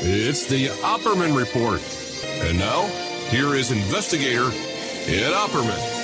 [0.00, 1.82] It's the Opperman Report.
[2.46, 2.86] And now,
[3.30, 5.97] here is investigator Ed Opperman.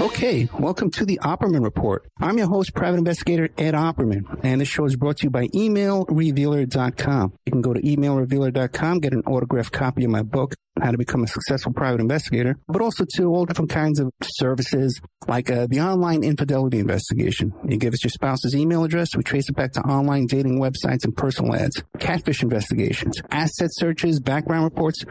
[0.00, 2.08] Okay, welcome to the Opperman Report.
[2.20, 5.48] I'm your host, private investigator Ed Opperman, and this show is brought to you by
[5.48, 7.32] emailrevealer.com.
[7.46, 11.24] You can go to emailrevealer.com, get an autographed copy of my book, How to Become
[11.24, 14.98] a Successful Private Investigator, but also to all different kinds of services
[15.28, 17.52] like uh, the online infidelity investigation.
[17.68, 21.04] You give us your spouse's email address, we trace it back to online dating websites
[21.04, 25.04] and personal ads, catfish investigations, asset searches, background reports,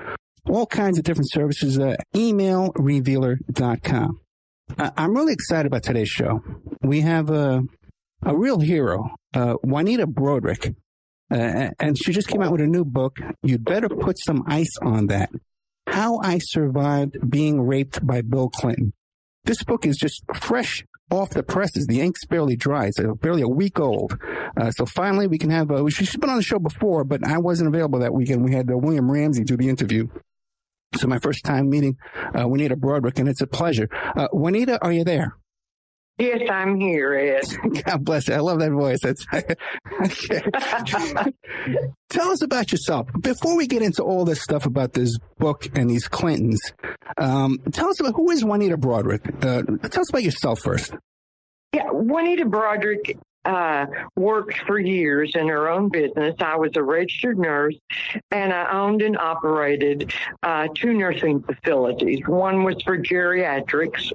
[0.49, 1.77] all kinds of different services.
[1.77, 4.20] Uh, emailrevealer.com.
[4.77, 6.41] I- I'm really excited about today's show.
[6.81, 7.63] We have a
[8.23, 10.75] a real hero, uh, Juanita Broaddrick,
[11.33, 13.17] uh, and she just came out with a new book.
[13.41, 15.31] You'd better put some ice on that.
[15.87, 18.93] How I survived being raped by Bill Clinton.
[19.45, 21.87] This book is just fresh off the presses.
[21.87, 22.85] The ink's barely dry.
[22.87, 24.17] It's barely a week old.
[24.55, 25.71] Uh, so finally, we can have.
[25.89, 28.45] She's been on the show before, but I wasn't available that weekend.
[28.45, 30.07] We had uh, William Ramsey do the interview.
[30.95, 31.97] So my first time meeting
[32.37, 33.87] uh, Juanita Broaddrick, and it's a pleasure.
[34.15, 35.37] Uh, Juanita, are you there?
[36.17, 37.45] Yes, I'm here, Ed.
[37.85, 38.33] God bless you.
[38.35, 38.99] I love that voice.
[39.01, 41.31] That's okay.
[42.09, 45.89] Tell us about yourself before we get into all this stuff about this book and
[45.89, 46.59] these Clintons.
[47.17, 49.43] Um, tell us about who is Juanita Broaddrick.
[49.43, 50.93] Uh, tell us about yourself first.
[51.73, 53.85] Yeah, Juanita Broaddrick uh,
[54.15, 56.35] worked for years in her own business.
[56.39, 57.75] I was a registered nurse,
[58.31, 60.13] and I owned and operated
[60.43, 62.21] uh, two nursing facilities.
[62.27, 64.11] One was for geriatrics.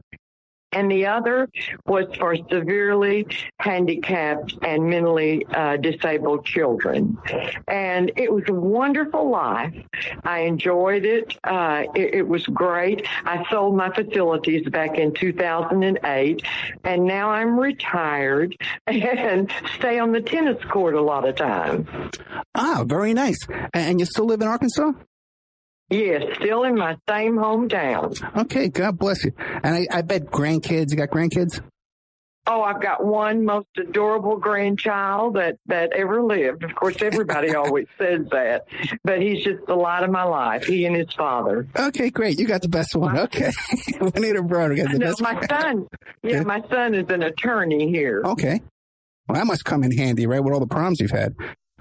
[0.77, 1.49] And the other
[1.87, 3.27] was for severely
[3.61, 7.17] handicapped and mentally uh, disabled children.
[7.67, 9.75] And it was a wonderful life.
[10.23, 11.39] I enjoyed it.
[11.43, 12.17] Uh, it.
[12.17, 13.07] It was great.
[13.25, 16.43] I sold my facilities back in 2008,
[16.85, 18.55] and now I'm retired
[18.87, 21.89] and stay on the tennis court a lot of times.
[22.55, 23.39] Ah, very nice.
[23.73, 24.93] And you still live in Arkansas?
[25.89, 28.21] Yes, still in my same hometown.
[28.43, 29.33] Okay, God bless you.
[29.39, 30.91] And I, I bet grandkids.
[30.91, 31.61] You got grandkids?
[32.49, 36.63] Oh, I've got one most adorable grandchild that that ever lived.
[36.63, 38.67] Of course, everybody always says that,
[39.05, 40.65] but he's just the light of my life.
[40.65, 41.67] He and his father.
[41.77, 42.39] Okay, great.
[42.39, 43.19] You got the best one.
[43.19, 43.51] Okay,
[44.01, 45.49] Juanita Broaddrick got the know best my one.
[45.49, 45.89] son.
[46.23, 48.23] Yeah, my son is an attorney here.
[48.25, 48.61] Okay.
[49.29, 50.43] Well, that must come in handy, right?
[50.43, 51.35] With all the problems you've had.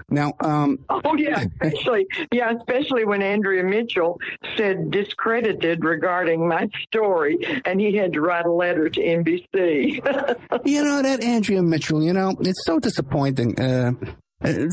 [0.08, 4.20] Now, um, Oh yeah, especially yeah, especially when Andrea Mitchell
[4.56, 9.96] said discredited regarding my story, and he had to write a letter to NBC.
[10.64, 12.02] you know that Andrea Mitchell.
[12.02, 13.60] You know it's so disappointing.
[13.60, 13.92] Uh, uh,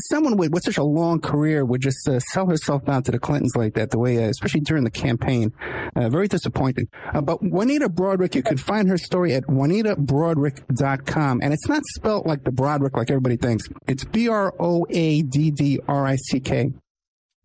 [0.08, 3.18] someone with, with such a long career would just uh, sell herself out to the
[3.18, 5.52] Clintons like that, the way, uh, especially during the campaign.
[5.96, 6.86] Uh, very disappointing.
[7.12, 11.40] Uh, but Juanita Broaddrick, you can find her story at juanitabroaddrick.com.
[11.42, 13.68] And it's not spelled like the Broderick like everybody thinks.
[13.86, 16.72] It's B R O A D D R I C K.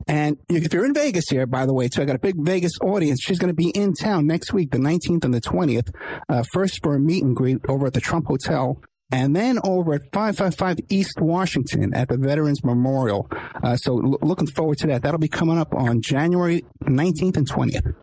[0.08, 2.72] And if you're in Vegas here, by the way, too, I got a big Vegas
[2.82, 3.22] audience.
[3.22, 5.94] She's going to be in town next week, the 19th and the 20th,
[6.30, 8.82] uh, first for a meet and greet over at the Trump Hotel.
[9.12, 13.28] And then over at 555 East Washington at the Veterans Memorial.
[13.64, 15.02] Uh, so l- looking forward to that.
[15.02, 17.96] That'll be coming up on January 19th and 20th.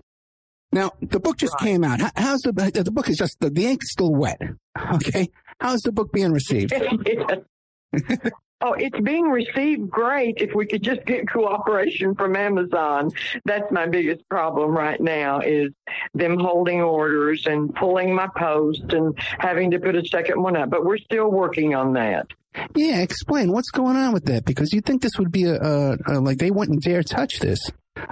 [0.72, 2.00] Now, the book just came out.
[2.16, 4.40] How's the, the book is just, the, the ink's still wet.
[4.94, 5.30] Okay.
[5.58, 6.74] How's the book being received?
[8.62, 13.10] Oh, it's being received great if we could just get cooperation from Amazon.
[13.44, 15.72] That's my biggest problem right now is
[16.14, 20.70] them holding orders and pulling my post and having to put a second one up.
[20.70, 22.28] But we're still working on that.
[22.74, 25.96] Yeah, explain what's going on with that because you think this would be a, a,
[26.08, 27.58] a like they wouldn't dare touch this,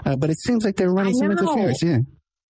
[0.05, 1.83] uh, but it seems like they're running some interference.
[1.83, 2.01] Yeah.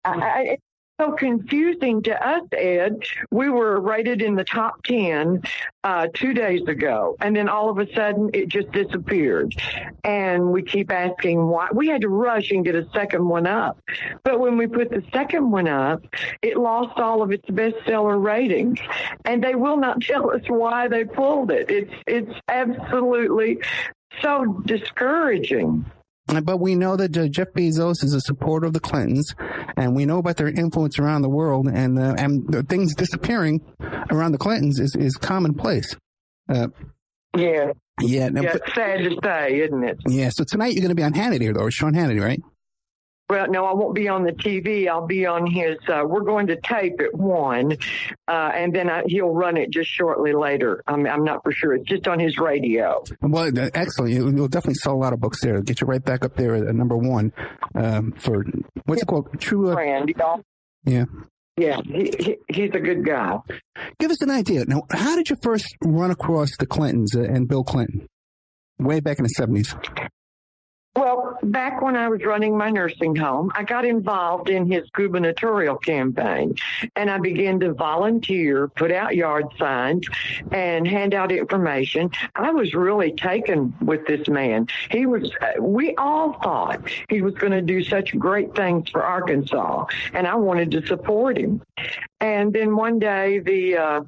[0.05, 0.59] I, I,
[1.01, 3.03] so confusing to us, Ed.
[3.31, 5.43] We were rated in the top 10
[5.83, 9.55] uh, two days ago, and then all of a sudden it just disappeared.
[10.05, 11.69] And we keep asking why.
[11.73, 13.81] We had to rush and get a second one up.
[14.25, 16.03] But when we put the second one up,
[16.43, 18.79] it lost all of its bestseller ratings,
[19.25, 21.71] and they will not tell us why they pulled it.
[21.71, 23.59] It's it's absolutely
[24.21, 25.87] so discouraging.
[26.45, 29.35] But we know that uh, Jeff Bezos is a supporter of the Clintons,
[29.77, 33.61] and we know about their influence around the world, and uh, and things disappearing
[34.11, 35.97] around the Clintons is is commonplace.
[36.49, 36.69] Uh,
[37.37, 37.73] yeah.
[38.03, 38.31] Yeah.
[38.33, 39.99] yeah, it's sad to say, isn't it?
[40.09, 40.31] Yeah.
[40.33, 42.41] So tonight you're going to be on Hannity, though, Sean Hannity, right?
[43.31, 44.89] Well, no, I won't be on the TV.
[44.89, 45.79] I'll be on his.
[45.89, 47.77] Uh, we're going to tape at one,
[48.27, 50.83] uh, and then I, he'll run it just shortly later.
[50.89, 51.75] I'm, I'm not for sure.
[51.75, 53.05] It's just on his radio.
[53.23, 54.15] Well, uh, excellent.
[54.15, 55.63] You'll definitely sell a lot of books there.
[55.63, 57.33] get you right back up there at number one
[57.77, 58.45] um, for
[58.87, 59.29] what's it called?
[59.39, 59.71] True.
[59.71, 60.13] Uh, Brand,
[60.85, 61.05] yeah.
[61.57, 63.39] Yeah, he, he, he's a good guy.
[64.01, 64.65] Give us an idea.
[64.65, 68.09] Now, how did you first run across the Clintons uh, and Bill Clinton?
[68.81, 70.11] Way back in the 70s.
[70.97, 75.77] Well, back when I was running my nursing home, I got involved in his gubernatorial
[75.77, 76.57] campaign
[76.97, 80.05] and I began to volunteer, put out yard signs,
[80.51, 82.11] and hand out information.
[82.35, 84.67] I was really taken with this man.
[84.91, 89.87] He was, we all thought he was going to do such great things for Arkansas,
[90.13, 91.63] and I wanted to support him.
[92.21, 94.01] And then one day, the uh,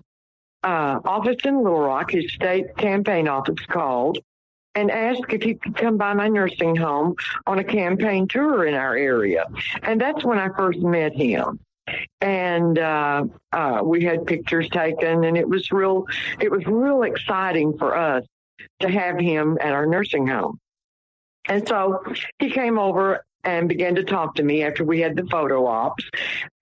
[0.65, 4.19] uh, office in Little Rock, his state campaign office called
[4.75, 7.15] and asked if he could come by my nursing home
[7.47, 9.47] on a campaign tour in our area.
[9.83, 11.59] And that's when I first met him.
[12.21, 16.07] And uh, uh, we had pictures taken, and it was real.
[16.41, 18.25] It was real exciting for us
[18.81, 20.59] to have him at our nursing home.
[21.49, 22.05] And so
[22.39, 26.05] he came over and began to talk to me after we had the photo ops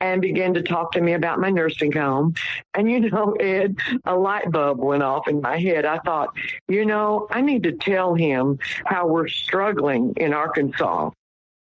[0.01, 2.35] and began to talk to me about my nursing home.
[2.75, 5.85] And you know, Ed, a light bulb went off in my head.
[5.85, 6.31] I thought,
[6.69, 11.11] you know, I need to tell him how we're struggling in Arkansas.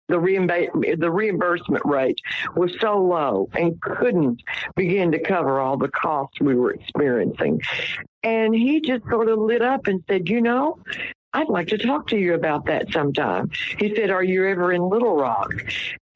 [0.08, 2.18] The, reimb- the reimbursement rate
[2.54, 4.42] was so low and couldn't
[4.76, 7.62] begin to cover all the costs we were experiencing.
[8.22, 10.78] And he just sort of lit up and said, You know,
[11.34, 13.50] I'd like to talk to you about that sometime.
[13.78, 15.52] He said, Are you ever in Little Rock?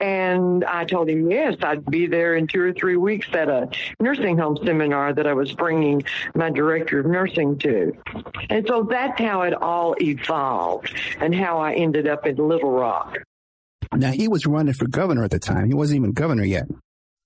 [0.00, 3.68] And I told him, yes, I'd be there in two or three weeks at a
[3.98, 6.04] nursing home seminar that I was bringing
[6.36, 7.92] my director of nursing to.
[8.48, 13.18] And so that's how it all evolved and how I ended up in Little Rock.
[13.92, 15.66] Now, he was running for governor at the time.
[15.66, 16.68] He wasn't even governor yet.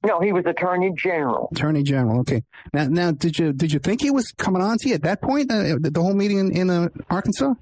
[0.06, 1.50] No, he was attorney general.
[1.52, 2.20] Attorney general.
[2.20, 2.42] Okay.
[2.72, 5.20] Now, now, did you did you think he was coming on to you at that
[5.20, 5.50] point?
[5.50, 7.54] Uh, the whole meeting in, in uh, Arkansas.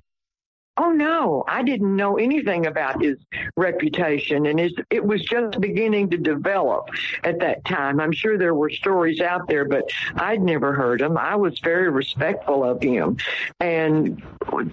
[0.82, 3.18] Oh no, I didn't know anything about his
[3.54, 6.88] reputation, and his, it was just beginning to develop
[7.22, 8.00] at that time.
[8.00, 11.18] I'm sure there were stories out there, but I'd never heard them.
[11.18, 13.18] I was very respectful of him,
[13.60, 14.22] and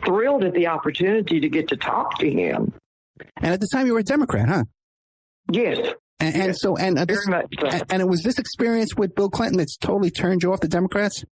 [0.05, 2.71] thrilled at the opportunity to get to talk to him.
[3.35, 4.63] And at the time, you were a Democrat, huh?
[5.51, 5.77] Yes.
[6.21, 6.61] And, and yes.
[6.61, 7.81] so, and uh, this, so.
[7.89, 11.25] and it was this experience with Bill Clinton that's totally turned you off the Democrats.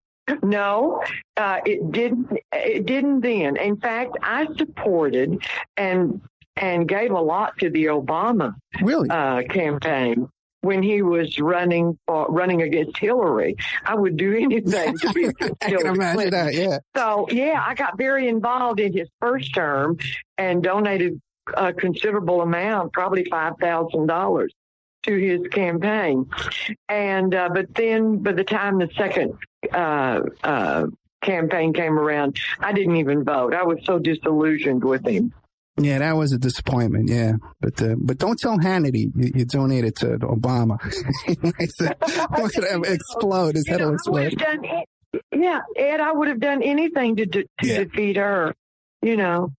[0.42, 1.04] No,
[1.38, 2.32] uh, it didn't.
[2.52, 3.58] It didn't then.
[3.58, 5.44] In fact, I supported
[5.76, 6.22] and
[6.56, 10.30] and gave a lot to the Obama really uh, campaign
[10.62, 13.56] when he was running uh, running against Hillary.
[13.86, 15.28] I would do anything to be
[15.62, 16.54] I can imagine that.
[16.54, 16.80] Yeah.
[16.96, 19.98] So yeah, I got very involved in his first term
[20.38, 21.22] and donated
[21.56, 24.54] a considerable amount, probably five thousand dollars
[25.04, 26.30] to his campaign.
[26.90, 29.38] And uh, but then by the time the second
[29.74, 30.88] uh, uh,
[31.22, 33.54] campaign came around, I didn't even vote.
[33.54, 35.34] I was so disillusioned with him.
[35.78, 37.10] Yeah, that was a disappointment.
[37.10, 40.80] Yeah, but uh, but don't tell Hannity you, you donated to Obama.
[41.26, 41.54] Him
[42.86, 43.56] explode.
[43.56, 44.38] His head will explode.
[44.38, 44.66] Done,
[45.32, 47.84] yeah, Ed, I would have done anything to to yeah.
[47.86, 48.54] defeat her.
[49.02, 49.54] You know.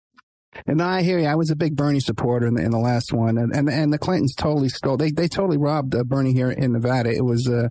[0.66, 1.26] And I hear you.
[1.26, 3.92] I was a big Bernie supporter in the, in the last one, and, and and
[3.92, 4.96] the Clintons totally stole.
[4.96, 7.10] They they totally robbed uh, Bernie here in Nevada.
[7.10, 7.68] It was uh,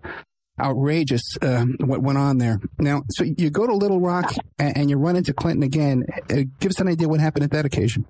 [0.60, 2.60] outrageous uh, what went on there.
[2.78, 6.04] Now, so you go to Little Rock and, and you run into Clinton again.
[6.30, 8.06] Uh, give us an idea what happened at that occasion.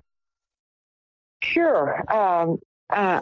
[1.41, 2.03] Sure.
[2.11, 2.57] Um,
[2.89, 3.21] uh,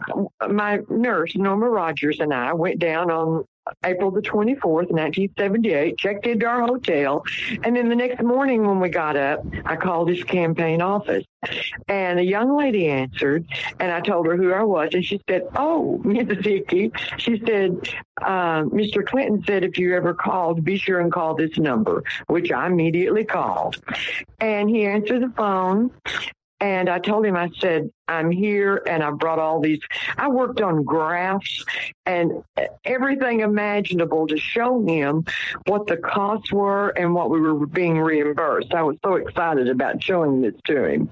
[0.49, 3.45] my nurse, Norma Rogers, and I went down on
[3.85, 7.23] April the 24th, 1978, checked into our hotel.
[7.63, 11.23] And then the next morning when we got up, I called his campaign office.
[11.87, 13.45] And a young lady answered,
[13.79, 14.89] and I told her who I was.
[14.93, 16.91] And she said, Oh, Miss Vicky.
[17.17, 17.89] She said,
[18.21, 19.05] uh, Mr.
[19.05, 23.23] Clinton said if you ever called, be sure and call this number, which I immediately
[23.23, 23.81] called.
[24.39, 25.91] And he answered the phone
[26.63, 29.81] And I told him, I said, I'm here and I brought all these,
[30.17, 31.65] I worked on graphs
[32.05, 32.41] and
[32.85, 35.25] everything imaginable to show him
[35.67, 38.73] what the costs were and what we were being reimbursed.
[38.73, 41.09] I was so excited about showing this to him.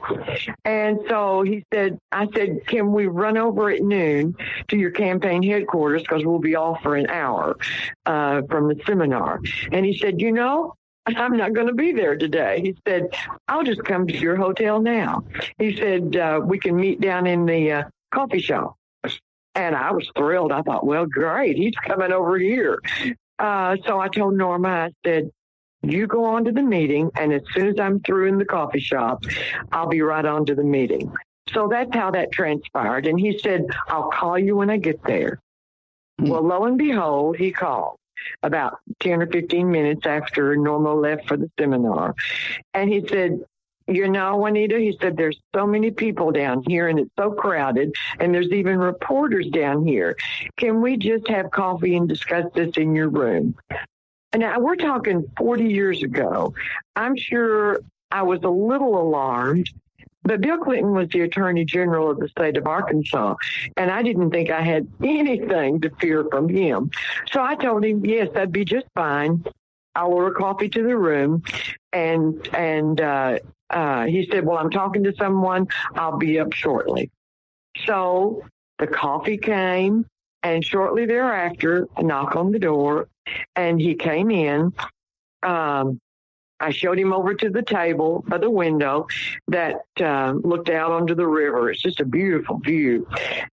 [0.64, 4.38] And so he said, I said, can we run over at noon
[4.70, 7.58] to your campaign headquarters because we'll be off for an hour
[8.06, 9.42] uh, from the seminar.
[9.74, 12.62] And he said, you know, I'm not going to be there today.
[12.62, 13.08] He said,
[13.48, 15.24] I'll just come to your hotel now.
[15.58, 18.76] He said, uh, we can meet down in the uh, coffee shop.
[19.56, 20.52] And I was thrilled.
[20.52, 21.58] I thought, well, great.
[21.58, 22.80] He's coming over here.
[23.38, 25.32] Uh, so I told Norma, I said,
[25.84, 28.80] you go on to the meeting, and as soon as I'm through in the coffee
[28.80, 29.24] shop,
[29.72, 31.12] I'll be right on to the meeting.
[31.52, 33.08] So that's how that transpired.
[33.08, 35.40] And he said, I'll call you when I get there.
[36.20, 36.32] Mm-hmm.
[36.32, 37.98] Well, lo and behold, he called
[38.44, 42.16] about 10 or 15 minutes after Norma left for the seminar.
[42.74, 43.44] And he said,
[43.88, 47.94] you know, Juanita, he said, there's so many people down here and it's so crowded,
[48.20, 50.16] and there's even reporters down here.
[50.58, 53.56] Can we just have coffee and discuss this in your room?
[54.34, 56.54] And now, we're talking 40 years ago.
[56.96, 59.70] I'm sure I was a little alarmed
[60.24, 63.36] but Bill Clinton was the Attorney General of the state of Arkansas,
[63.78, 66.92] and I didn't think I had anything to fear from him.
[67.32, 69.44] So I told him, yes, that'd be just fine.
[69.96, 71.44] I'll order coffee to the room,
[71.92, 75.68] and and uh, uh, he said, well, I'm talking to someone.
[75.96, 77.10] I'll be up shortly.
[77.86, 78.44] So
[78.80, 80.06] the coffee came,
[80.44, 83.08] and shortly thereafter, a knock on the door,
[83.56, 84.74] and he came in.
[85.44, 86.00] Um,
[86.62, 89.08] I showed him over to the table by the window
[89.48, 91.72] that uh, looked out onto the river.
[91.72, 93.08] It's just a beautiful view.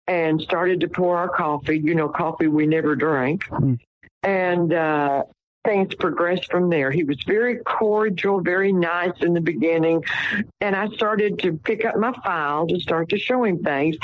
[0.06, 3.44] And started to pour our coffee, you know, coffee we never drank.
[3.44, 3.78] Mm.
[4.22, 5.22] And uh,
[5.66, 6.90] things progressed from there.
[6.90, 10.04] He was very cordial, very nice in the beginning.
[10.60, 13.96] And I started to pick up my file to start to show him things.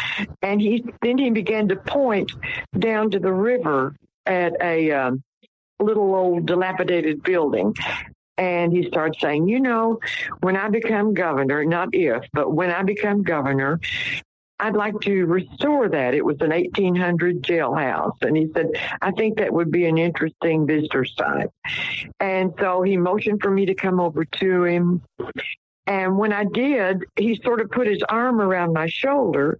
[0.43, 2.33] And he then he began to point
[2.79, 3.95] down to the river
[4.27, 5.23] at a um,
[5.81, 7.75] little old dilapidated building.
[8.39, 10.01] And he starts saying, you know,
[10.41, 13.79] when I become governor, not if, but when I become governor,
[14.59, 16.15] I'd like to restore that.
[16.15, 18.17] It was an 1800 jailhouse.
[18.23, 18.71] And he said,
[19.01, 21.51] I think that would be an interesting visitor site.
[22.21, 25.03] And so he motioned for me to come over to him.
[25.89, 29.59] And when I did, he sort of put his arm around my shoulder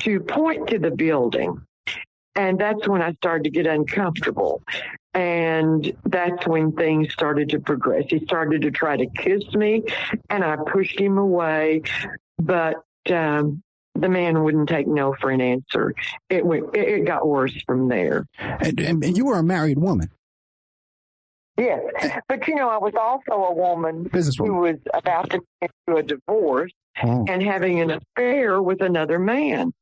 [0.00, 1.64] to point to the building.
[2.34, 4.62] And that's when I started to get uncomfortable.
[5.14, 8.04] And that's when things started to progress.
[8.08, 9.82] He started to try to kiss me,
[10.30, 11.82] and I pushed him away.
[12.38, 13.62] But um,
[13.94, 15.94] the man wouldn't take no for an answer.
[16.30, 16.74] It went.
[16.74, 18.26] It got worse from there.
[18.38, 20.10] And, and you were a married woman.
[21.58, 21.82] Yes,
[22.28, 26.02] but you know, I was also a woman who was about to get into a
[26.02, 27.26] divorce oh.
[27.28, 29.72] and having an affair with another man.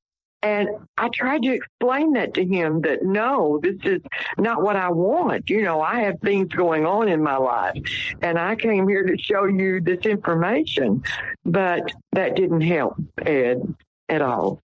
[0.43, 4.01] And I tried to explain that to him that no, this is
[4.39, 5.51] not what I want.
[5.51, 7.83] You know, I have things going on in my life
[8.23, 11.03] and I came here to show you this information.
[11.45, 13.75] But that didn't help Ed
[14.09, 14.63] at all.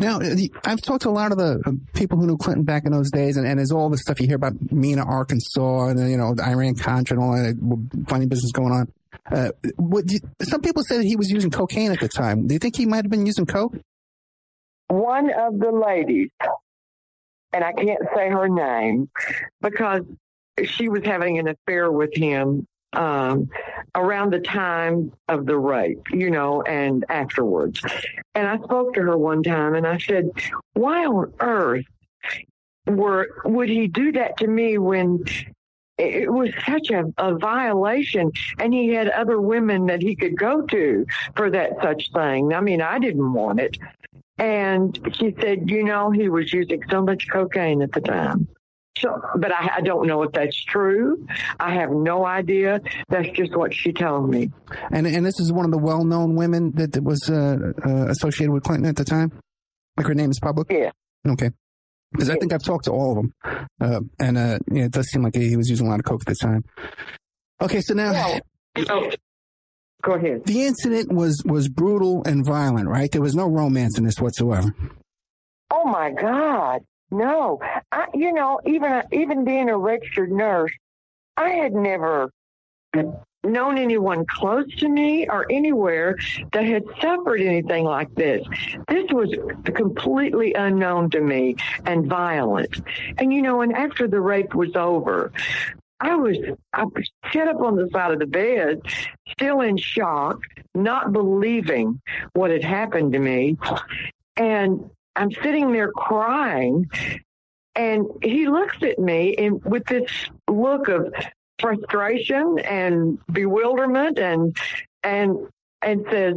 [0.00, 0.20] Now,
[0.64, 3.10] I've talked to a lot of the uh, people who knew Clinton back in those
[3.10, 6.34] days, and, and there's all the stuff you hear about Mena, Arkansas, and you know,
[6.34, 8.92] the Iran Contra and all that funny business going on.
[9.30, 10.04] Uh, what,
[10.42, 12.46] some people that he was using cocaine at the time.
[12.46, 13.74] Do you think he might have been using coke?
[14.88, 16.30] One of the ladies,
[17.52, 19.08] and I can't say her name
[19.60, 20.02] because
[20.64, 23.48] she was having an affair with him um,
[23.94, 27.80] around the time of the rape, you know, and afterwards.
[28.34, 30.30] And I spoke to her one time and I said,
[30.74, 31.84] why on earth
[32.86, 35.24] were, would he do that to me when
[35.98, 40.62] it was such a, a, violation and he had other women that he could go
[40.62, 41.04] to
[41.34, 43.76] for that such thing i mean i didn't want it
[44.38, 48.48] and she said, you know, he was using so much cocaine at the time.
[48.96, 51.24] So, but I, I, don't know if that's true.
[51.60, 52.80] I have no idea.
[53.08, 54.50] That's just what she told me.
[54.90, 58.06] And and this is one of the well known women that, that was uh, uh,
[58.08, 59.32] associated with Clinton at the time.
[59.96, 60.68] Like her name is public.
[60.70, 60.90] Yeah.
[61.28, 61.50] Okay.
[62.10, 63.34] Because I think I've talked to all of them,
[63.80, 66.22] uh, and uh, yeah, it does seem like he was using a lot of coke
[66.22, 66.64] at the time.
[67.60, 68.40] Okay, so now.
[68.76, 69.10] Well,
[70.02, 70.44] Go ahead.
[70.44, 73.10] The incident was was brutal and violent, right?
[73.10, 74.74] There was no romance in this whatsoever.
[75.70, 77.60] Oh my God, no!
[77.90, 80.72] I, you know, even even being a registered nurse,
[81.36, 82.30] I had never
[83.44, 86.16] known anyone close to me or anywhere
[86.52, 88.46] that had suffered anything like this.
[88.88, 92.80] This was completely unknown to me and violent.
[93.18, 95.32] And you know, and after the rape was over,
[96.00, 96.36] I was
[96.72, 96.84] I
[97.32, 98.80] set up on the side of the bed,
[99.28, 100.40] still in shock,
[100.74, 102.00] not believing
[102.34, 103.56] what had happened to me.
[104.36, 106.88] And I'm sitting there crying.
[107.74, 110.10] And he looks at me and with this
[110.48, 111.12] look of
[111.60, 114.56] frustration and bewilderment and
[115.02, 115.48] and
[115.82, 116.34] and says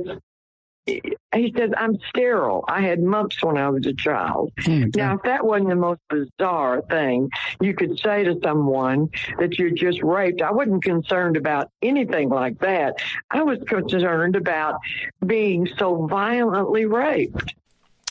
[0.85, 2.65] he says i'm sterile.
[2.67, 4.51] I had mumps when i was a child.
[4.67, 9.09] Oh now if that wasn't the most bizarre thing you could say to someone
[9.39, 10.41] that you're just raped.
[10.41, 12.95] I wasn't concerned about anything like that.
[13.29, 14.79] I was concerned about
[15.25, 17.53] being so violently raped.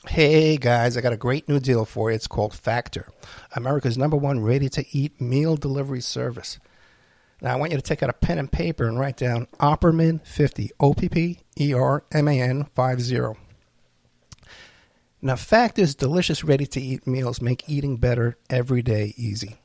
[0.09, 2.17] Hey guys, I got a great new deal for you.
[2.17, 3.13] It's called Factor,
[3.55, 6.59] America's number one ready to eat meal delivery service.
[7.43, 10.25] Now, I want you to take out a pen and paper and write down Opperman
[10.27, 13.41] 50, O P P E R M A N 50.
[15.23, 19.59] Now, Factor's delicious, ready to eat meals make eating better every day easy.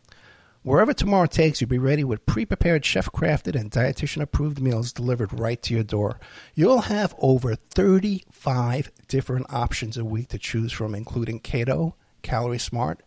[0.63, 4.91] Wherever tomorrow takes you, be ready with pre prepared, chef crafted, and dietitian approved meals
[4.91, 6.19] delivered right to your door.
[6.55, 13.03] You'll have over 35 different options a week to choose from, including keto, calorie smart,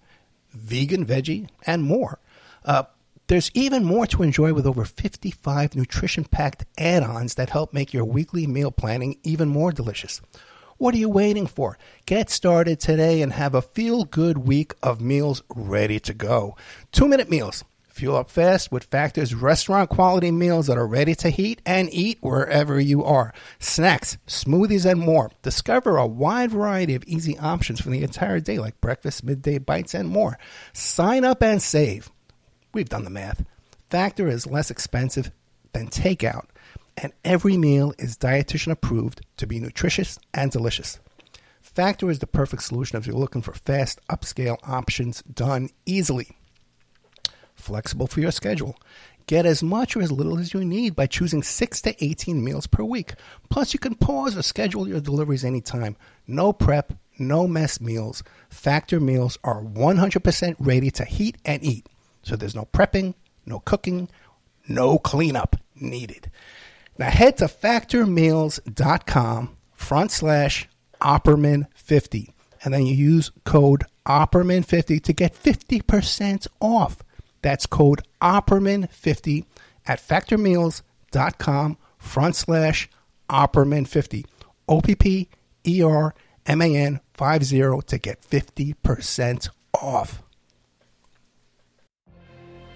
[0.53, 2.21] vegan, veggie, and more.
[2.65, 2.85] Uh,
[3.29, 7.93] there's even more to enjoy with over 55 nutrition packed add ons that help make
[7.93, 10.21] your weekly meal planning even more delicious.
[10.79, 11.77] What are you waiting for?
[12.07, 16.57] Get started today and have a feel good week of meals ready to go.
[16.91, 17.65] Two minute meals.
[17.89, 22.17] Fuel up fast with Factor's restaurant quality meals that are ready to heat and eat
[22.21, 23.35] wherever you are.
[23.59, 25.33] Snacks, smoothies, and more.
[25.43, 29.95] Discover a wide variety of easy options for the entire day, like breakfast, midday bites,
[29.95, 30.39] and more.
[30.73, 32.11] Sign up and save.
[32.73, 33.45] We've done the math.
[33.91, 35.31] Factor is less expensive
[35.73, 36.47] than takeout,
[36.97, 40.99] and every meal is dietitian approved to be nutritious and delicious.
[41.63, 46.31] Factor is the perfect solution if you're looking for fast, upscale options done easily.
[47.55, 48.77] Flexible for your schedule.
[49.27, 52.67] Get as much or as little as you need by choosing 6 to 18 meals
[52.67, 53.13] per week.
[53.51, 55.97] Plus, you can pause or schedule your deliveries anytime.
[56.27, 58.23] No prep, no mess meals.
[58.49, 61.87] Factor meals are 100% ready to heat and eat.
[62.29, 63.15] So there's no prepping,
[63.47, 64.11] no cooking,
[64.69, 66.31] no cleanup needed.
[66.99, 70.69] Now head to factormeals.com front slash
[71.01, 72.29] Opperman50
[72.63, 76.99] and then you use code Opperman50 to get 50% off.
[77.41, 79.47] That's code Opperman50
[79.87, 82.91] at factormeals.com front slash
[83.31, 84.27] Opperman50.
[84.69, 85.31] O P P
[85.67, 89.49] E R M A N 50 to get 50%
[89.81, 90.23] off.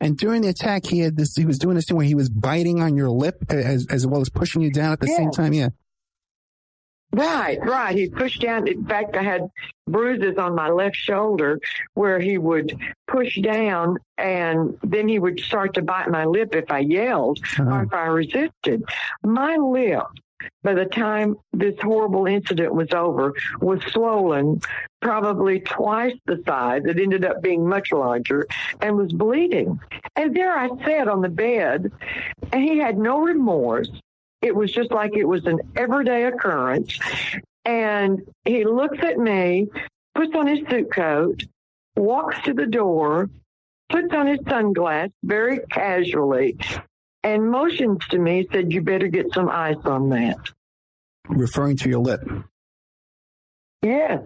[0.00, 1.34] And during the attack, he had this.
[1.34, 4.20] He was doing this thing where he was biting on your lip as as well
[4.20, 5.16] as pushing you down at the yeah.
[5.16, 5.52] same time.
[5.52, 5.68] Yeah.
[7.14, 7.96] Right, right.
[7.96, 8.66] He pushed down.
[8.66, 9.48] In fact, I had
[9.86, 11.60] bruises on my left shoulder
[11.94, 12.76] where he would
[13.06, 17.70] push down and then he would start to bite my lip if I yelled uh-huh.
[17.70, 18.82] or if I resisted.
[19.22, 20.02] My lip
[20.62, 24.60] by the time this horrible incident was over, was swollen
[25.00, 26.82] probably twice the size.
[26.86, 28.46] It ended up being much larger
[28.80, 29.78] and was bleeding.
[30.16, 31.92] And there I sat on the bed,
[32.52, 33.90] and he had no remorse.
[34.40, 36.98] It was just like it was an everyday occurrence.
[37.64, 39.68] And he looks at me,
[40.14, 41.42] puts on his suit coat,
[41.96, 43.30] walks to the door,
[43.88, 46.56] puts on his sunglasses very casually,
[47.24, 50.36] and motions to me, said, You better get some ice on that.
[51.28, 52.20] Referring to your lip.
[53.82, 54.18] Yeah.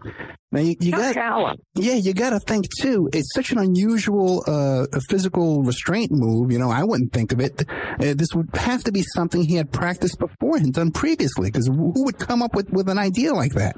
[0.53, 3.09] Now you, you got, yeah, you got to think too.
[3.13, 6.53] It's such an unusual uh, physical restraint move.
[6.53, 7.65] You know, I wouldn't think of it.
[7.69, 11.51] Uh, this would have to be something he had practiced before and done previously.
[11.51, 13.77] Because who would come up with with an idea like that?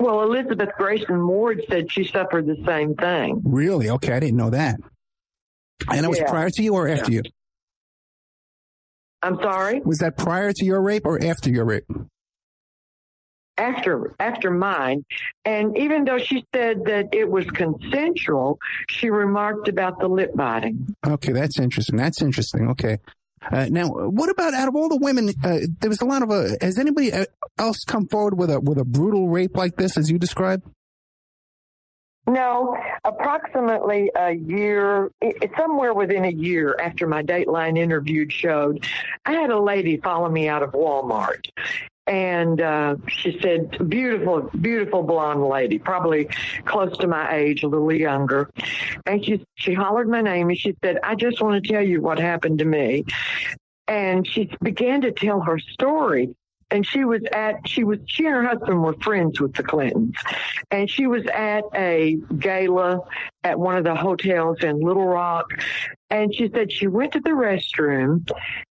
[0.00, 3.40] Well, Elizabeth Gracen Ward said she suffered the same thing.
[3.44, 3.90] Really?
[3.90, 4.76] Okay, I didn't know that.
[5.88, 7.20] And it was prior to you or after yeah.
[7.24, 7.30] you?
[9.22, 9.80] I'm sorry?
[9.80, 11.84] Was that prior to your rape or after your rape?
[13.58, 15.04] After after mine.
[15.44, 18.58] And even though she said that it was consensual,
[18.88, 20.96] she remarked about the lip biting.
[21.06, 21.96] Okay, that's interesting.
[21.96, 22.70] That's interesting.
[22.70, 22.98] Okay.
[23.50, 25.28] Uh, now, what about out of all the women?
[25.44, 26.30] Uh, there was a lot of.
[26.30, 27.24] Uh, has anybody uh,
[27.58, 30.64] else come forward with a with a brutal rape like this, as you described?
[32.26, 35.10] No, approximately a year,
[35.56, 38.86] somewhere within a year after my Dateline interview showed,
[39.24, 41.48] I had a lady follow me out of Walmart.
[42.06, 46.28] And uh, she said, beautiful, beautiful blonde lady, probably
[46.64, 48.50] close to my age, a little younger.
[49.06, 52.00] And she, she hollered my name and she said, I just want to tell you
[52.00, 53.04] what happened to me.
[53.88, 56.34] And she began to tell her story
[56.72, 60.16] and she was at she was she and her husband were friends with the Clintons,
[60.70, 63.00] and she was at a gala
[63.44, 65.46] at one of the hotels in Little Rock,
[66.10, 68.28] and she said she went to the restroom,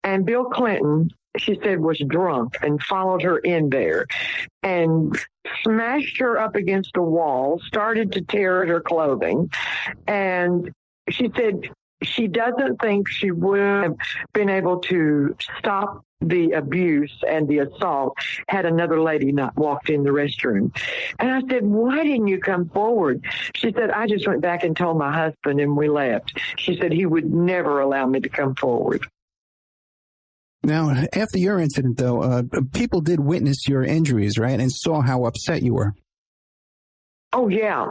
[0.03, 4.07] and Bill Clinton she said was drunk and followed her in there
[4.63, 5.15] and
[5.63, 9.49] smashed her up against a wall, started to tear at her clothing,
[10.07, 10.71] and
[11.09, 11.69] she said
[12.03, 13.95] she doesn't think she would have
[14.33, 20.03] been able to stop the abuse and the assault had another lady not walked in
[20.03, 20.75] the restroom.
[21.19, 23.25] And I said, Why didn't you come forward?
[23.55, 26.39] She said, I just went back and told my husband and we left.
[26.57, 29.07] She said he would never allow me to come forward.
[30.63, 35.25] Now, after your incident, though, uh, people did witness your injuries, right, and saw how
[35.25, 35.93] upset you were.
[37.31, 37.87] Oh, yeah.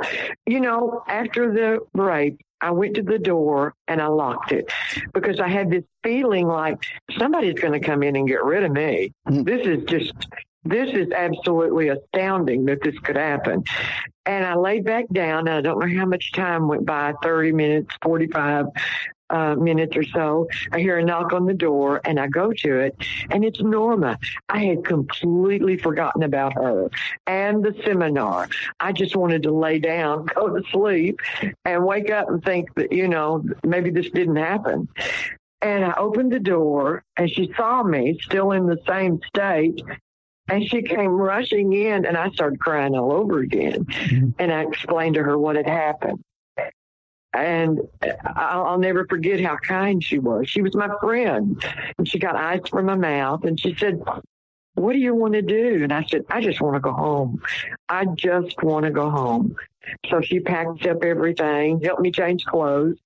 [0.46, 4.70] You know, after the rape, I went to the door and I locked it
[5.12, 6.78] because I had this feeling like
[7.18, 9.12] somebody's going to come in and get rid of me.
[9.28, 9.42] Mm-hmm.
[9.42, 10.14] This is just,
[10.64, 13.64] this is absolutely astounding that this could happen.
[14.24, 15.48] And I laid back down.
[15.48, 18.66] I don't know how much time went by 30 minutes, 45
[19.30, 22.78] uh, minutes or so, I hear a knock on the door and I go to
[22.80, 22.96] it
[23.30, 24.18] and it's Norma.
[24.48, 26.90] I had completely forgotten about her
[27.26, 28.48] and the seminar.
[28.80, 31.20] I just wanted to lay down, go to sleep
[31.64, 34.88] and wake up and think that, you know, maybe this didn't happen.
[35.62, 39.82] And I opened the door and she saw me still in the same state
[40.48, 43.84] and she came rushing in and I started crying all over again.
[43.84, 44.28] Mm-hmm.
[44.38, 46.22] And I explained to her what had happened.
[47.36, 47.80] And
[48.24, 50.48] I'll, I'll never forget how kind she was.
[50.48, 51.62] She was my friend.
[51.98, 54.02] And she got ice from my mouth and she said,
[54.76, 55.82] what do you want to do?
[55.82, 57.42] And I said, I just want to go home.
[57.88, 59.56] I just want to go home.
[60.10, 62.98] So she packed up everything, helped me change clothes,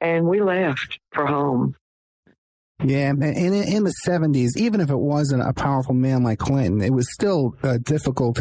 [0.00, 1.76] and we left for home.
[2.84, 6.92] Yeah, and in, the 70s, even if it wasn't a powerful man like Clinton, it
[6.92, 8.40] was still uh, difficult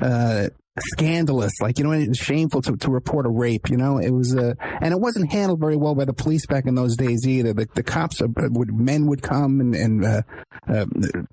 [0.00, 0.48] uh,
[0.78, 3.68] scandalous, like you know, it's shameful to, to report a rape.
[3.70, 6.66] You know, it was, uh, and it wasn't handled very well by the police back
[6.66, 7.52] in those days either.
[7.52, 10.22] The, the cops uh, would men would come and, and uh,
[10.68, 10.86] uh,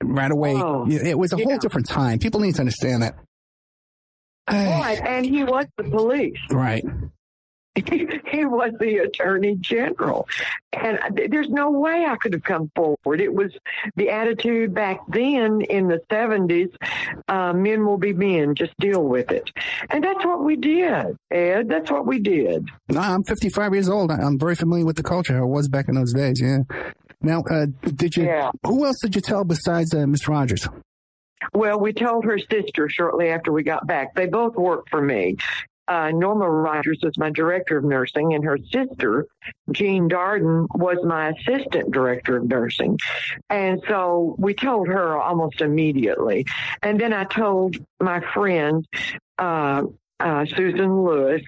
[0.03, 0.53] right away.
[0.55, 1.45] Oh, it was a yeah.
[1.45, 2.19] whole different time.
[2.19, 3.15] People need to understand that.
[4.49, 6.37] Right, and he was the police.
[6.51, 6.83] Right.
[7.85, 10.27] he was the attorney general.
[10.73, 13.19] And there's no way I could have come forward.
[13.19, 13.51] It was
[13.95, 16.75] the attitude back then in the 70s
[17.27, 19.49] uh, men will be men, just deal with it.
[19.89, 21.67] And that's what we did, Ed.
[21.67, 22.69] That's what we did.
[22.89, 24.11] No, I'm 55 years old.
[24.11, 26.59] I'm very familiar with the culture, I was back in those days, yeah.
[27.21, 28.51] Now, uh, did you, yeah.
[28.65, 30.67] who else did you tell besides uh, Miss Rogers?
[31.53, 34.15] Well, we told her sister shortly after we got back.
[34.15, 35.37] They both worked for me
[35.87, 39.27] uh, Norma Rogers was my director of nursing, and her sister,
[39.71, 42.97] Jean Darden, was my assistant director of nursing.
[43.49, 46.45] And so we told her almost immediately.
[46.81, 48.85] And then I told my friend,
[49.37, 49.83] uh,
[50.19, 51.41] uh, Susan Lewis,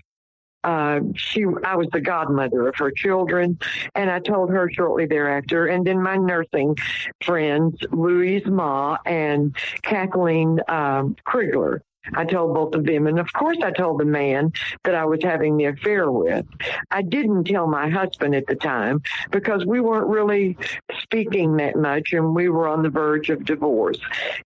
[0.66, 3.60] uh, she, I was the godmother of her children,
[3.94, 5.68] and I told her shortly thereafter.
[5.68, 6.76] And then my nursing
[7.24, 11.82] friends, Louise Ma and Kathleen um, Krigler,
[12.14, 13.08] I told both of them.
[13.08, 14.52] And of course, I told the man
[14.84, 16.46] that I was having the affair with.
[16.92, 20.58] I didn't tell my husband at the time because we weren't really
[21.02, 24.00] speaking that much and we were on the verge of divorce.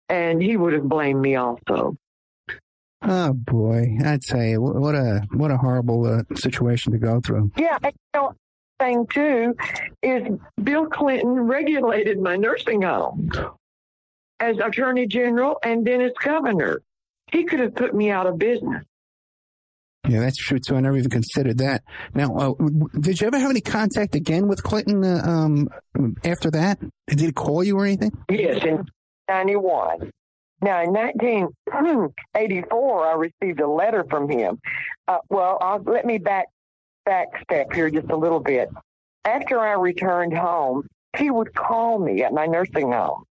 [0.08, 1.98] And he would have blamed me also.
[3.02, 7.50] Oh boy, I'd say what a what a horrible uh, situation to go through.
[7.58, 8.34] Yeah, you know,
[8.80, 9.56] thing too
[10.02, 10.28] is
[10.62, 13.30] Bill Clinton regulated my nursing home
[14.40, 16.82] as Attorney General and then as governor.
[17.32, 18.84] He could have put me out of business.
[20.08, 20.76] Yeah, that's true too.
[20.76, 21.84] I never even considered that.
[22.14, 22.54] Now, uh,
[23.00, 25.68] did you ever have any contact again with Clinton uh, um,
[26.24, 26.80] after that?
[27.08, 28.12] Did he call you or anything?
[28.30, 28.86] Yes, in
[29.28, 30.12] '91.
[30.62, 34.60] Now, in 1984, I received a letter from him.
[35.08, 36.48] Uh, well, I'll, let me back
[37.06, 38.70] back step here just a little bit.
[39.26, 40.88] After I returned home,
[41.18, 43.26] he would call me at my nursing home.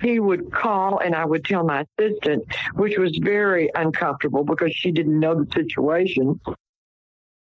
[0.00, 4.92] He would call and I would tell my assistant, which was very uncomfortable because she
[4.92, 6.40] didn't know the situation.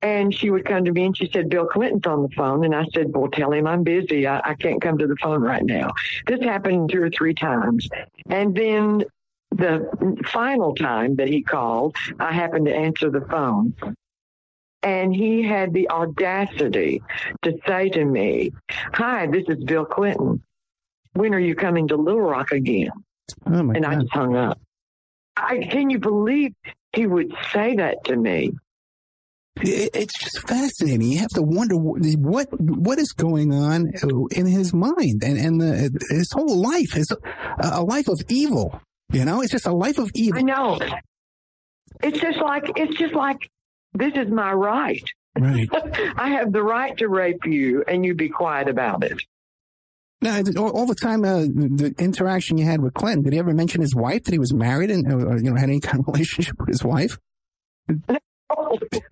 [0.02, 2.64] And she would come to me and she said, Bill Clinton's on the phone.
[2.64, 4.26] And I said, Well, tell him I'm busy.
[4.26, 5.92] I, I can't come to the phone right now.
[6.26, 7.88] This happened two or three times.
[8.28, 9.04] And then
[9.50, 13.74] the final time that he called, I happened to answer the phone.
[14.82, 17.02] And he had the audacity
[17.42, 18.52] to say to me,
[18.94, 20.42] Hi, this is Bill Clinton.
[21.16, 22.90] When are you coming to Little Rock again?
[23.46, 23.84] Oh and God.
[23.84, 24.60] I just hung up.
[25.36, 26.54] I, can you believe
[26.92, 28.52] he would say that to me?
[29.58, 31.12] It's just fascinating.
[31.12, 35.60] You have to wonder what what is going on uh, in his mind and and
[35.60, 38.78] the, his whole life is a, a life of evil.
[39.12, 40.40] You know, it's just a life of evil.
[40.40, 40.78] I know.
[42.02, 43.38] It's just like it's just like
[43.94, 45.04] this is my right.
[45.38, 45.68] Right.
[46.16, 49.22] I have the right to rape you, and you be quiet about it.
[50.26, 53.54] Now, all, all the time, uh, the interaction you had with Clinton, did he ever
[53.54, 54.24] mention his wife?
[54.24, 56.82] That he was married and uh, you know had any kind of relationship with his
[56.82, 57.16] wife?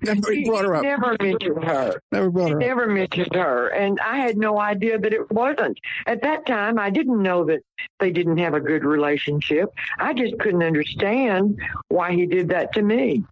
[0.03, 0.83] Never He brought her up.
[0.83, 2.01] Never mentioned her.
[2.11, 2.67] Never brought He her up.
[2.67, 5.79] never mentioned her, and I had no idea that it wasn't.
[6.07, 7.61] At that time, I didn't know that
[8.01, 9.71] they didn't have a good relationship.
[9.99, 13.25] I just couldn't understand why he did that to me.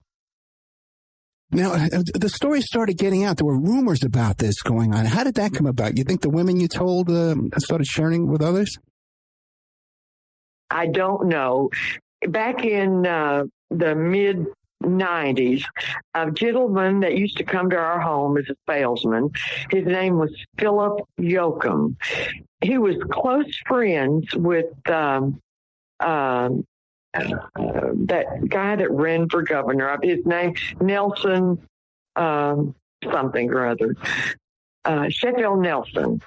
[1.53, 3.37] Now, uh, the story started getting out.
[3.37, 5.05] There were rumors about this going on.
[5.05, 5.99] How did that come about?
[5.99, 8.79] You think the women you told um, started sharing with others?
[10.71, 11.69] I don't know.
[12.27, 14.47] Back in uh, the mid
[14.83, 15.65] 90s,
[16.15, 19.31] a gentleman that used to come to our home as a salesman,
[19.71, 21.97] his name was Philip Yoakum.
[22.62, 25.38] He was close friends with um,
[26.01, 26.65] um,
[27.14, 29.98] uh, that guy that ran for governor.
[30.03, 31.59] His name, Nelson
[32.16, 32.75] um,
[33.11, 33.96] something or other,
[34.85, 36.22] uh, Sheffield Nelson.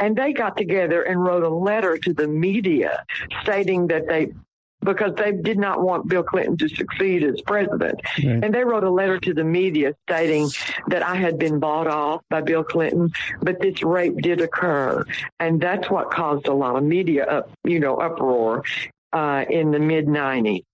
[0.00, 3.04] And they got together and wrote a letter to the media
[3.42, 4.32] stating that they,
[4.80, 8.00] because they did not want Bill Clinton to succeed as president.
[8.18, 8.42] Right.
[8.42, 10.48] And they wrote a letter to the media stating
[10.88, 15.04] that I had been bought off by Bill Clinton, but this rape did occur.
[15.38, 18.64] And that's what caused a lot of media up, you know, uproar
[19.12, 20.64] uh, in the mid 90s.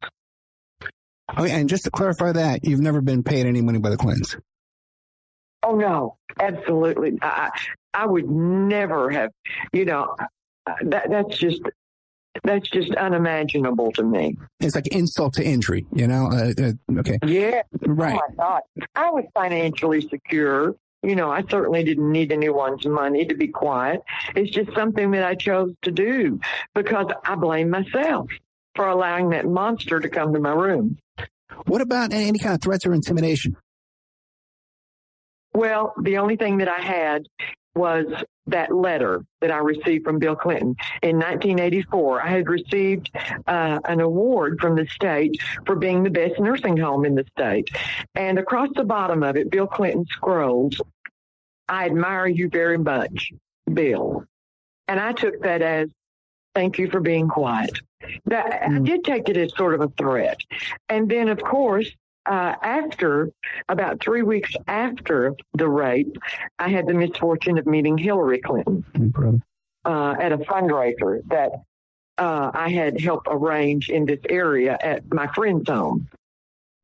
[1.37, 4.37] Oh, and just to clarify that, you've never been paid any money by the Clintons.
[5.63, 7.19] Oh no, absolutely.
[7.21, 7.51] I
[7.93, 9.31] I would never have.
[9.73, 10.17] You know,
[10.83, 11.61] that that's just
[12.45, 14.37] that's just unimaginable to me.
[14.61, 16.29] It's like insult to injury, you know?
[16.31, 17.19] Uh, uh, okay.
[17.27, 17.63] Yeah.
[17.81, 18.19] Right.
[18.39, 18.61] Oh.
[18.95, 20.75] I was financially secure.
[21.03, 24.03] You know, I certainly didn't need anyone's money to be quiet.
[24.35, 26.41] It's just something that I chose to do
[26.75, 28.31] because I blame myself
[28.75, 30.99] for allowing that monster to come to my room.
[31.67, 33.57] What about any kind of threats or intimidation?
[35.53, 37.27] Well, the only thing that I had
[37.75, 38.07] was
[38.51, 42.23] that letter that I received from Bill Clinton in 1984.
[42.23, 43.11] I had received
[43.47, 47.69] uh, an award from the state for being the best nursing home in the state.
[48.15, 50.81] And across the bottom of it, Bill Clinton scrolls,
[51.69, 53.33] I admire you very much,
[53.73, 54.25] Bill.
[54.87, 55.89] And I took that as,
[56.55, 57.79] thank you for being quiet.
[58.27, 60.39] That, I did take it as sort of a threat.
[60.89, 61.91] And then, of course,
[62.29, 63.33] uh, after
[63.69, 66.17] about three weeks after the rape,
[66.59, 68.85] I had the misfortune of meeting Hillary Clinton
[69.85, 71.53] uh, at a fundraiser that
[72.19, 76.09] uh, I had helped arrange in this area at my friend's home.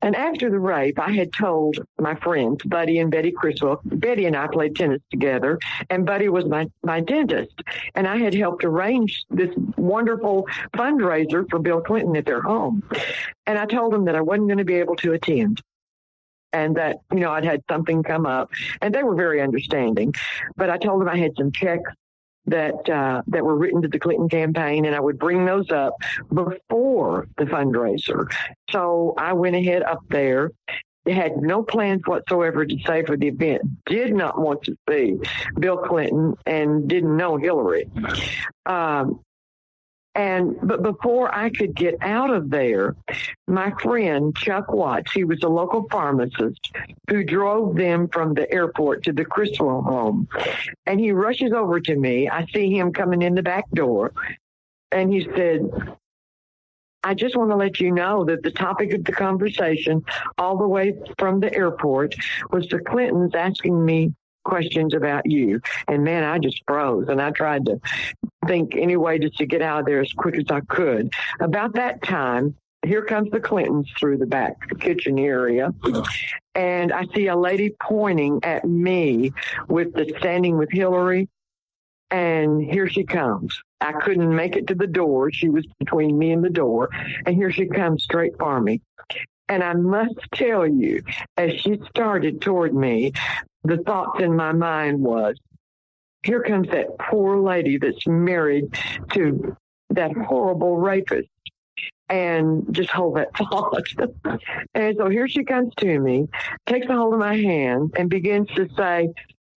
[0.05, 4.37] And after the rape, I had told my friends, Buddy and Betty Criswell, Betty and
[4.37, 7.63] I played tennis together, and Buddy was my, my dentist.
[7.95, 12.83] And I had helped arrange this wonderful fundraiser for Bill Clinton at their home.
[13.47, 15.63] And I told them that I wasn't going to be able to attend
[16.53, 18.51] and that, you know, I'd had something come up.
[18.83, 20.13] And they were very understanding.
[20.55, 21.91] But I told them I had some checks
[22.47, 25.95] that uh, that were written to the Clinton campaign, and I would bring those up
[26.33, 28.31] before the fundraiser.
[28.71, 30.51] So I went ahead up there.
[31.07, 33.61] Had no plans whatsoever to say for the event.
[33.85, 35.19] Did not want to see
[35.59, 37.91] Bill Clinton and didn't know Hillary.
[38.65, 39.21] Um,
[40.15, 42.95] and but before I could get out of there,
[43.49, 46.73] my friend Chuck Watts, he was a local pharmacist
[47.11, 50.29] who drove them from the airport to the Criswell home.
[50.87, 52.29] And he rushes over to me.
[52.29, 54.13] I see him coming in the back door.
[54.93, 55.69] And he said,
[57.03, 60.05] I just want to let you know that the topic of the conversation,
[60.39, 62.15] all the way from the airport,
[62.51, 65.61] was the Clintons asking me questions about you.
[65.89, 67.81] And man, I just froze and I tried to
[68.47, 71.13] think any way just to get out of there as quick as I could.
[71.41, 72.55] About that time,
[72.85, 75.73] here comes the Clintons through the back kitchen area.
[76.55, 79.33] And I see a lady pointing at me
[79.69, 81.29] with the standing with Hillary.
[82.11, 83.61] And here she comes.
[83.81, 85.33] I couldn't make it to the door.
[85.33, 86.91] She was between me and the door.
[87.27, 88.83] And here she comes straight for me.
[89.49, 91.03] And I must tell you,
[91.37, 93.13] as she started toward me,
[93.65, 95.37] the thoughts in my mind was,
[96.23, 98.79] here comes that poor lady that's married
[99.13, 99.57] to
[99.91, 101.29] that horrible rapist.
[102.11, 103.83] And just hold that thought.
[104.75, 106.29] and so here she comes to me,
[106.67, 109.09] takes a hold of my hand, and begins to say,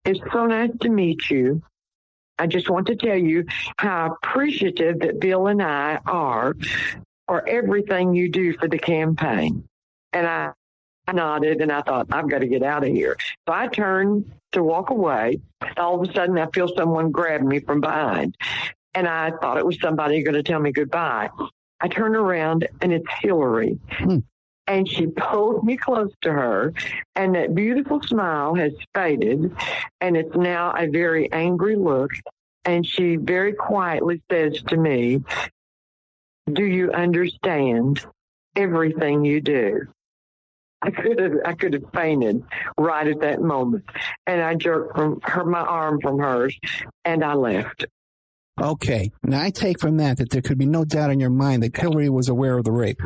[0.05, 1.61] It's so nice to meet you.
[2.39, 3.47] I just want to tell you
[3.79, 6.55] how appreciative that Bill and I are
[7.27, 9.65] for everything you do for the campaign.
[10.13, 10.53] And I,
[11.07, 13.17] I nodded and I thought, I've got to get out of here.
[13.47, 15.41] So I turned to walk away.
[15.77, 18.37] All of a sudden, I feel someone grab me from behind.
[18.95, 21.29] And I thought it was somebody going to tell me goodbye.
[21.81, 23.79] I turn around and it's Hillary.
[23.91, 24.19] Hmm.
[24.67, 26.75] And she pulled me close to her,
[27.15, 29.55] and that beautiful smile has faded,
[30.01, 32.11] and it's now a very angry look.
[32.65, 35.23] And she very quietly says to me,
[36.53, 38.05] Do you understand
[38.57, 39.87] everything you do?
[40.87, 42.45] I could have I could have fainted
[42.79, 43.85] right at that moment,
[44.27, 46.57] and I jerked from her my arm from hers,
[47.05, 47.87] and I left.
[48.61, 51.63] Okay, now I take from that that there could be no doubt in your mind
[51.63, 53.03] that Hillary was aware of the rape.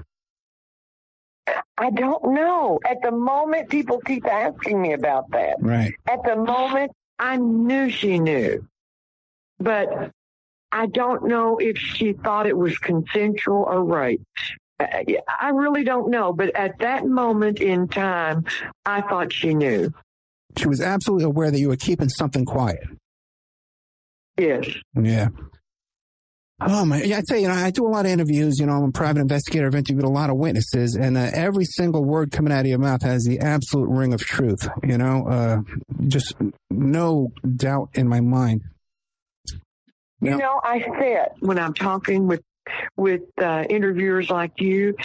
[1.79, 2.79] I don't know.
[2.89, 5.57] At the moment, people keep asking me about that.
[5.61, 5.95] Right.
[6.09, 8.67] At the moment, I knew she knew,
[9.59, 10.11] but
[10.71, 14.23] I don't know if she thought it was consensual or rape.
[15.41, 18.45] I really don't know, but at that moment in time,
[18.85, 19.93] I thought she knew.
[20.57, 22.83] She was absolutely aware that you were keeping something quiet.
[24.39, 24.67] Yes.
[25.01, 25.29] Yeah.
[26.63, 27.03] Oh my!
[27.03, 28.59] Yeah, I tell you, you know, I do a lot of interviews.
[28.59, 29.67] You know, I'm a private investigator.
[29.67, 32.79] I've interviewed a lot of witnesses, and uh, every single word coming out of your
[32.79, 34.69] mouth has the absolute ring of truth.
[34.83, 35.61] You know, uh,
[36.07, 36.35] just
[36.69, 38.61] no doubt in my mind.
[40.21, 42.43] You know, I sit when I'm talking with
[42.97, 44.97] with uh, interviewers like you,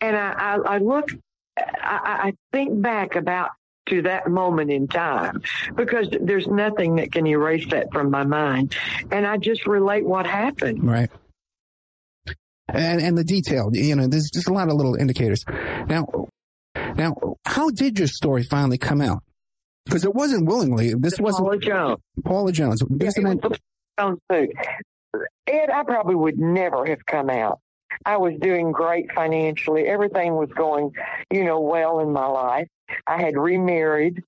[0.00, 1.08] and I, I, I look,
[1.56, 3.50] I, I think back about
[3.86, 5.42] to that moment in time
[5.74, 8.74] because there's nothing that can erase that from my mind,
[9.10, 10.82] and I just relate what happened.
[10.82, 11.10] Right.
[12.68, 15.44] And and the detail, you know, there's just a lot of little indicators.
[15.86, 16.28] Now,
[16.74, 19.22] now, how did your story finally come out?
[19.84, 20.94] Because it wasn't willingly.
[20.94, 21.98] This wasn't Paula Jones.
[22.24, 22.82] Paula Jones.
[22.98, 23.40] Yeah, Jones.
[25.46, 27.60] Ed, I probably would never have come out.
[28.04, 29.86] I was doing great financially.
[29.86, 30.92] Everything was going,
[31.30, 32.68] you know, well in my life.
[33.06, 34.22] I had remarried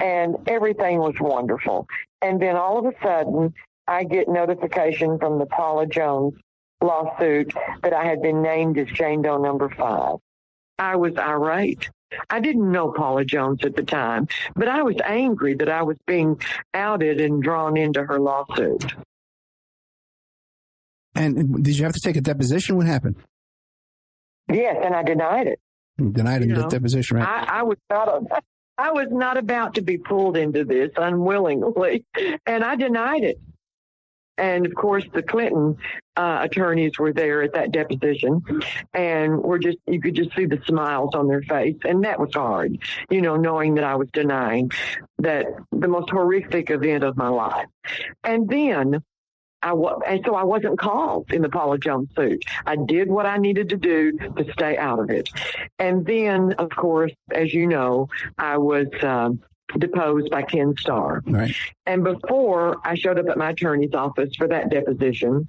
[0.00, 1.86] and everything was wonderful.
[2.22, 3.54] And then all of a sudden,
[3.86, 6.34] I get notification from the Paula Jones
[6.80, 10.16] lawsuit that I had been named as Jane Doe number five.
[10.78, 11.90] I was irate.
[12.30, 15.98] I didn't know Paula Jones at the time, but I was angry that I was
[16.06, 16.40] being
[16.74, 18.94] outed and drawn into her lawsuit.
[21.14, 22.76] And did you have to take a deposition?
[22.76, 23.16] What happened?
[24.52, 25.60] Yes, and I denied it.
[25.98, 27.28] You denied you it in the deposition, right?
[27.28, 28.08] I, I was not.
[28.08, 28.42] A,
[28.78, 32.04] I was not about to be pulled into this unwillingly,
[32.46, 33.38] and I denied it.
[34.38, 35.76] And of course, the Clinton
[36.16, 38.42] uh, attorneys were there at that deposition,
[38.94, 42.30] and were just you could just see the smiles on their face, and that was
[42.32, 42.78] hard,
[43.10, 44.70] you know, knowing that I was denying
[45.18, 47.66] that the most horrific event of my life.
[48.24, 49.02] And then
[49.62, 52.44] I was, and so I wasn't called in the Paula Jones suit.
[52.66, 55.28] I did what I needed to do to stay out of it.
[55.78, 59.40] And then, of course, as you know, I was um,
[59.78, 61.22] deposed by Ken Starr.
[61.26, 61.54] Right.
[61.86, 65.48] And before I showed up at my attorney's office for that deposition,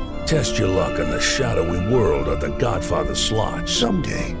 [0.31, 3.67] Test your luck in the shadowy world of The Godfather slot.
[3.67, 4.40] Someday.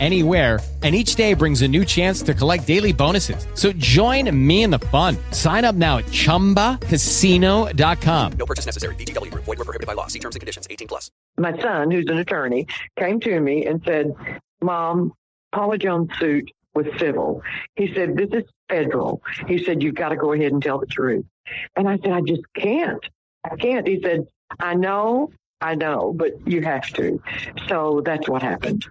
[0.00, 3.46] anywhere and each day brings a new chance to collect daily bonuses.
[3.54, 5.16] So join me in the fun.
[5.30, 8.32] Sign up now at ChumbaCasino.com.
[8.32, 8.94] No purchase necessary.
[8.96, 9.44] VGW Group.
[9.44, 10.08] Void were prohibited by law.
[10.08, 10.66] See terms and conditions.
[10.68, 11.10] 18 plus.
[11.38, 12.66] My son, who's an attorney,
[12.98, 14.14] came to me and said,
[14.60, 15.14] Mom,
[15.52, 17.42] Paula Jones' suit was civil.
[17.76, 19.22] He said, This is federal.
[19.48, 21.24] He said, You've got to go ahead and tell the truth.
[21.76, 23.02] And I said, I just can't.
[23.42, 23.86] I can't.
[23.86, 24.26] He said,
[24.60, 25.30] I know,
[25.60, 27.22] I know, but you have to.
[27.68, 28.86] So that's what happened.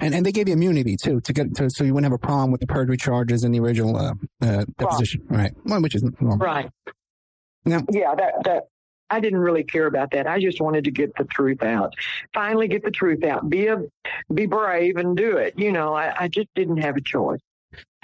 [0.00, 2.18] And and they gave you immunity too to get to so you wouldn't have a
[2.18, 5.52] problem with the perjury charges in the original uh, uh, deposition, right?
[5.64, 6.70] Well, which is normal, Right.
[7.64, 8.62] Now, yeah, that that
[9.10, 10.26] I didn't really care about that.
[10.26, 11.92] I just wanted to get the truth out.
[12.32, 13.50] Finally, get the truth out.
[13.50, 13.82] Be a
[14.32, 15.54] be brave and do it.
[15.58, 17.40] You know, I, I just didn't have a choice.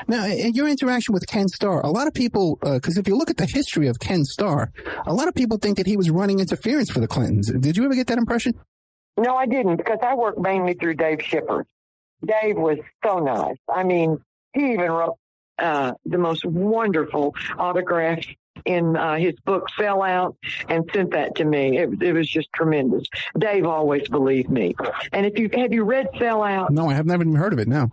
[0.07, 3.30] Now, in your interaction with Ken Starr, a lot of people, because if you look
[3.30, 4.70] at the history of Ken Starr,
[5.07, 7.51] a lot of people think that he was running interference for the Clintons.
[7.51, 8.55] Did you ever get that impression?
[9.16, 11.66] No, I didn't because I worked mainly through Dave Shipper.
[12.24, 13.56] Dave was so nice.
[13.68, 14.18] I mean,
[14.52, 15.16] he even wrote
[15.58, 18.24] uh, the most wonderful autograph
[18.64, 20.36] in uh, his book Sellout
[20.68, 21.78] and sent that to me.
[21.78, 23.04] It, it was just tremendous.
[23.38, 24.74] Dave always believed me.
[25.12, 26.70] And if you have you read Sellout?
[26.70, 27.68] No, I have never even heard of it.
[27.68, 27.90] No.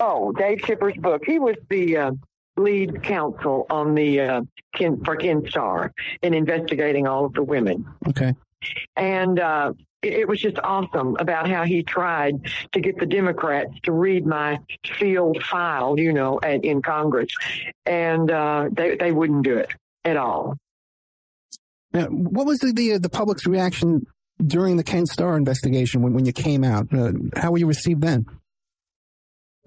[0.00, 1.22] Oh, Dave Shipper's book.
[1.24, 2.12] He was the uh,
[2.56, 4.42] lead counsel on the uh,
[4.74, 5.92] Ken, for Ken Starr
[6.22, 7.86] in investigating all of the women.
[8.08, 8.34] Okay.
[8.96, 9.72] And uh,
[10.02, 14.58] it, was just awesome about how he tried to get the Democrats to read my
[14.98, 17.30] sealed file, you know, at, in Congress,
[17.86, 19.70] and uh, they they wouldn't do it
[20.04, 20.56] at all.
[21.92, 24.06] Now, what was the the, the public's reaction
[24.44, 26.92] during the Ken Starr investigation when, when you came out?
[26.92, 28.26] Uh, how were you received then?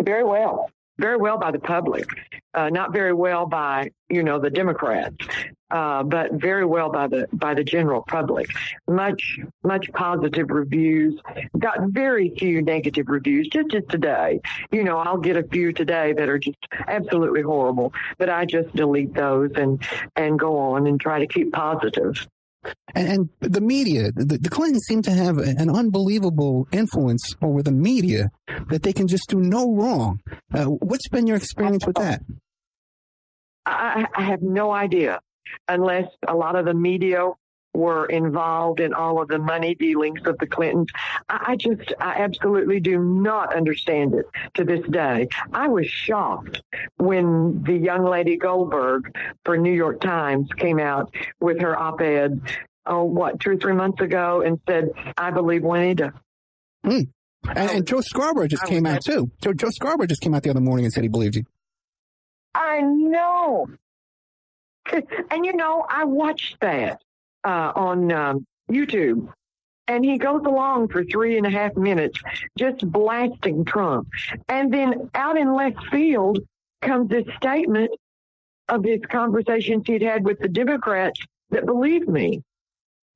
[0.01, 0.69] Very well.
[0.97, 2.05] Very well by the public.
[2.53, 5.17] Uh, not very well by, you know, the Democrats,
[5.71, 8.47] uh, but very well by the by the general public.
[8.87, 11.19] Much much positive reviews.
[11.59, 13.49] Got very few negative reviews.
[13.49, 14.39] Just as today,
[14.71, 18.73] you know, I'll get a few today that are just absolutely horrible, but I just
[18.73, 19.81] delete those and
[20.15, 22.25] and go on and try to keep positive.
[22.93, 27.71] And, and the media, the, the Clintons seem to have an unbelievable influence over the
[27.71, 28.31] media
[28.69, 30.21] that they can just do no wrong.
[30.53, 32.21] Uh, what's been your experience with that?
[33.65, 35.19] I, I have no idea
[35.67, 37.29] unless a lot of the media
[37.75, 40.89] were involved in all of the money dealings of the Clintons.
[41.29, 45.27] I, I just, I absolutely do not understand it to this day.
[45.53, 46.61] I was shocked
[46.97, 52.41] when the young lady Goldberg for New York Times came out with her op-ed,
[52.85, 56.13] oh, what, two or three months ago and said, I believe Juanita.
[56.83, 57.01] Hmm.
[57.47, 59.31] And, and Joe Scarborough just came out too.
[59.41, 61.45] Joe, Joe Scarborough just came out the other morning and said he believed you.
[62.53, 63.67] I know.
[65.31, 67.01] And you know, I watched that
[67.45, 69.31] uh, on um, YouTube.
[69.87, 72.19] And he goes along for three and a half minutes
[72.57, 74.07] just blasting Trump.
[74.49, 76.39] And then out in left field
[76.81, 77.91] comes this statement
[78.67, 81.19] of his conversations he'd had with the Democrats
[81.51, 82.41] that believe me.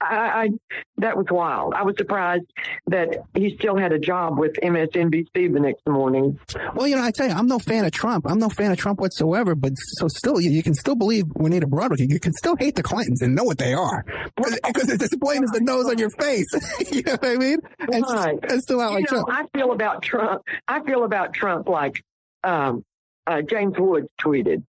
[0.02, 0.50] I, I
[0.98, 1.74] that was wild.
[1.74, 2.46] I was surprised
[2.88, 6.40] that he still had a job with MSNBC the next morning.
[6.74, 8.26] Well, you know, I tell you, I'm no fan of Trump.
[8.28, 9.56] I'm no fan of Trump whatsoever.
[9.56, 12.10] But so still, you, you can still believe Juanita Broaddrick.
[12.10, 14.06] You can still hate the Clintons and know what they are
[14.38, 16.48] because it's as plain as the nose on your face.
[16.92, 17.60] you know what I mean?
[17.80, 18.40] And, Right.
[18.50, 19.30] and still out You like know, Trump.
[19.54, 20.42] I feel about Trump.
[20.68, 22.02] I feel about Trump like
[22.44, 22.84] um,
[23.28, 24.64] uh, James Woods tweeted.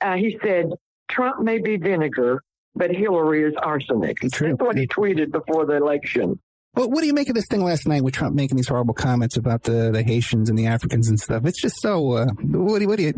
[0.00, 0.70] Uh, he said,
[1.08, 2.42] "Trump may be vinegar,
[2.78, 4.50] but Hillary is arsenic." True.
[4.50, 6.40] That's what he tweeted before the election.
[6.74, 8.94] Well, what do you make of this thing last night with Trump making these horrible
[8.94, 11.44] comments about the, the Haitians and the Africans and stuff?
[11.44, 12.12] It's just so.
[12.12, 12.88] Uh, what do you?
[12.88, 13.12] What do you?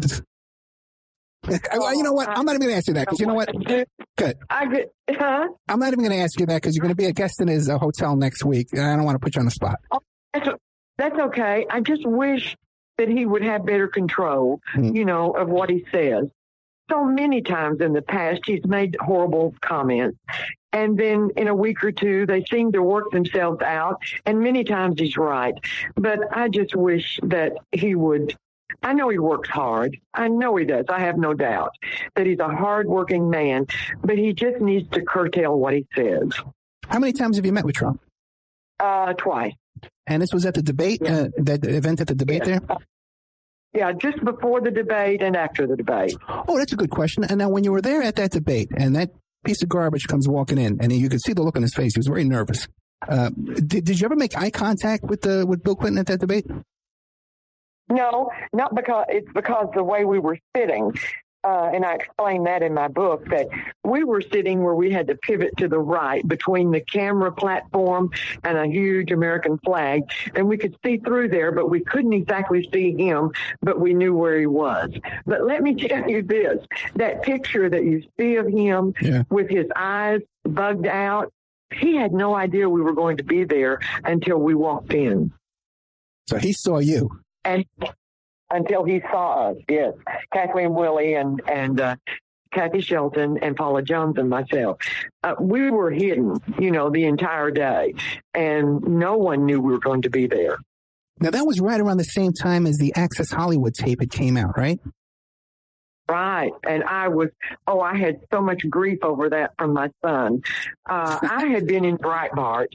[1.49, 2.29] Well, you know what?
[2.29, 3.51] I'm not even going to ask you that because you know what?
[4.17, 4.37] Good.
[4.51, 5.49] I, huh?
[5.69, 7.41] I'm not even going to ask you that because you're going to be a guest
[7.41, 9.51] in his uh, hotel next week, and I don't want to put you on the
[9.51, 9.77] spot.
[10.35, 10.49] That's,
[10.99, 11.67] that's okay.
[11.71, 12.57] I just wish
[12.99, 14.95] that he would have better control, Hmm.
[14.95, 16.27] you know, of what he says.
[16.91, 20.18] So many times in the past, he's made horrible comments.
[20.72, 24.03] And then in a week or two, they seem to work themselves out.
[24.26, 25.55] And many times he's right.
[25.95, 28.34] But I just wish that he would.
[28.82, 29.99] I know he works hard.
[30.14, 30.86] I know he does.
[30.88, 31.74] I have no doubt
[32.14, 33.66] that he's a hardworking man,
[34.03, 36.30] but he just needs to curtail what he says.
[36.88, 38.01] How many times have you met with Trump?
[38.78, 39.53] Uh, twice.
[40.07, 42.61] And this was at the debate, uh, that event at the debate there?
[43.73, 46.16] Yeah, just before the debate and after the debate.
[46.49, 47.25] Oh, that's a good question.
[47.25, 49.11] And now, when you were there at that debate, and that
[49.45, 51.95] piece of garbage comes walking in, and you could see the look on his face,
[51.95, 52.66] he was very nervous.
[53.09, 56.21] Uh, did, did you ever make eye contact with the with Bill Clinton at that
[56.21, 56.47] debate?
[57.89, 60.93] No, not because it's because the way we were sitting.
[61.43, 63.49] Uh, and I explained that in my book that
[63.82, 68.11] we were sitting where we had to pivot to the right between the camera platform
[68.45, 70.03] and a huge American flag.
[70.34, 73.32] And we could see through there, but we couldn't exactly see him,
[73.62, 74.91] but we knew where he was.
[75.24, 76.59] But let me tell you this
[76.97, 79.22] that picture that you see of him yeah.
[79.30, 81.32] with his eyes bugged out,
[81.72, 85.32] he had no idea we were going to be there until we walked in.
[86.28, 87.20] So he saw you.
[87.45, 87.64] And
[88.51, 89.57] until he saw us.
[89.68, 89.94] Yes,
[90.32, 91.96] Kathleen Willey and and uh,
[92.53, 94.78] Kathy Shelton and Paula Jones and myself.
[95.22, 97.94] Uh, we were hidden, you know, the entire day,
[98.34, 100.59] and no one knew we were going to be there.
[101.20, 104.36] Now that was right around the same time as the Access Hollywood tape had came
[104.36, 104.80] out, right?
[106.11, 106.51] Right.
[106.65, 107.29] And I was,
[107.69, 110.43] oh, I had so much grief over that from my son.
[110.89, 112.67] Uh, I had been in Breitbart,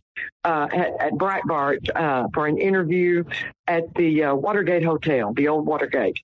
[0.45, 3.25] uh, at, at Breitbart, uh, for an interview
[3.67, 6.21] at the uh, Watergate Hotel, the old Watergate.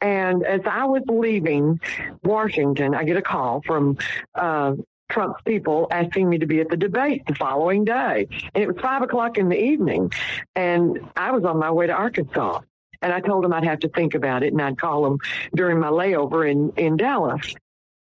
[0.00, 1.80] And as I was leaving
[2.22, 3.98] Washington, I get a call from,
[4.34, 4.72] uh,
[5.10, 8.28] Trump's people asking me to be at the debate the following day.
[8.54, 10.12] And it was five o'clock in the evening.
[10.54, 12.60] And I was on my way to Arkansas.
[13.02, 15.18] And I told him I'd have to think about it and I'd call him
[15.54, 17.54] during my layover in, in Dallas.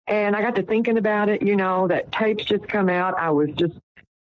[0.07, 3.15] And I got to thinking about it, you know, that tapes just come out.
[3.17, 3.73] I was just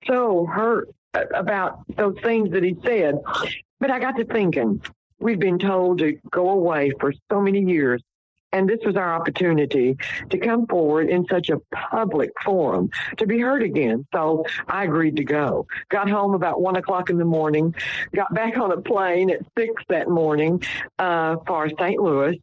[0.05, 3.19] so hurt about those things that he said.
[3.79, 4.81] But I got to thinking,
[5.19, 8.01] we've been told to go away for so many years.
[8.53, 9.97] And this was our opportunity
[10.29, 14.05] to come forward in such a public forum to be heard again.
[14.13, 15.67] So I agreed to go.
[15.89, 17.75] Got home about one o'clock in the morning,
[18.15, 20.63] got back on a plane at six that morning
[20.99, 21.99] uh, for St.
[21.99, 22.39] Louis,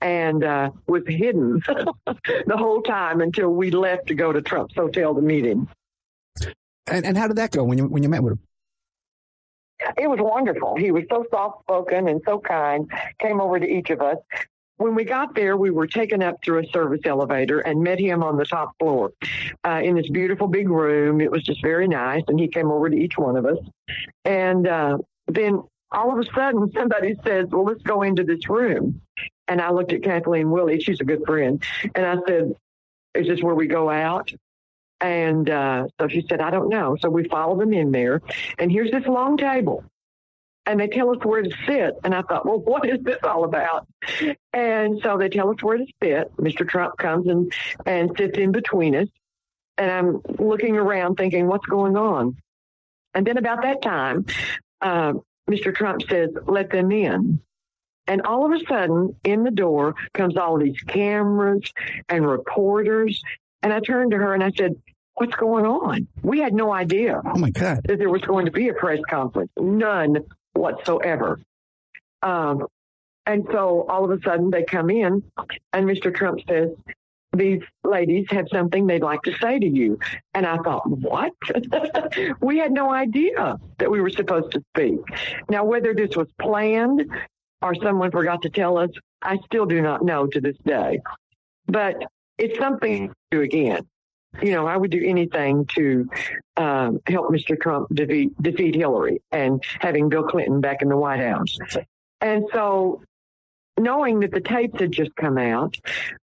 [0.00, 5.14] and uh, was hidden the whole time until we left to go to Trump's hotel
[5.14, 5.68] to meet him.
[6.88, 8.40] And, and how did that go when you when you met with him?
[9.96, 10.76] It was wonderful.
[10.76, 12.90] He was so soft spoken and so kind.
[13.18, 14.18] Came over to each of us.
[14.82, 18.24] When we got there, we were taken up through a service elevator and met him
[18.24, 19.12] on the top floor
[19.64, 21.20] uh, in this beautiful big room.
[21.20, 23.58] It was just very nice, and he came over to each one of us.
[24.24, 25.62] And uh, then
[25.92, 29.00] all of a sudden, somebody says, "Well, let's go into this room."
[29.46, 31.62] And I looked at Kathleen Willey; she's a good friend,
[31.94, 32.52] and I said,
[33.14, 34.32] "Is this where we go out?"
[35.00, 36.96] And uh, so she said, I don't know.
[37.00, 38.22] So we followed them in there.
[38.58, 39.84] And here's this long table.
[40.64, 41.94] And they tell us where to sit.
[42.04, 43.86] And I thought, well, what is this all about?
[44.52, 46.36] And so they tell us where to sit.
[46.36, 46.68] Mr.
[46.68, 47.52] Trump comes and,
[47.86, 49.08] and sits in between us.
[49.78, 52.36] And I'm looking around thinking, what's going on?
[53.14, 54.26] And then about that time,
[54.80, 55.14] uh,
[55.50, 55.74] Mr.
[55.74, 57.40] Trump says, let them in.
[58.06, 61.72] And all of a sudden, in the door comes all these cameras
[62.08, 63.22] and reporters.
[63.62, 64.74] And I turned to her and I said,
[65.14, 66.08] what's going on?
[66.22, 67.20] We had no idea.
[67.24, 67.80] Oh my God.
[67.84, 69.52] That there was going to be a press conference.
[69.58, 70.18] None
[70.54, 71.40] whatsoever.
[72.22, 72.66] Um,
[73.26, 75.22] and so all of a sudden they come in
[75.72, 76.14] and Mr.
[76.14, 76.70] Trump says,
[77.34, 79.98] these ladies have something they'd like to say to you.
[80.34, 81.32] And I thought, what?
[82.40, 85.00] we had no idea that we were supposed to speak.
[85.48, 87.10] Now, whether this was planned
[87.62, 88.90] or someone forgot to tell us,
[89.22, 91.00] I still do not know to this day.
[91.66, 91.96] But
[92.38, 93.86] it's something to do again.
[94.40, 96.08] You know, I would do anything to
[96.56, 97.60] um, help Mr.
[97.60, 101.58] Trump defeat, defeat Hillary and having Bill Clinton back in the White House.
[102.20, 103.02] And so,
[103.78, 105.76] knowing that the tapes had just come out,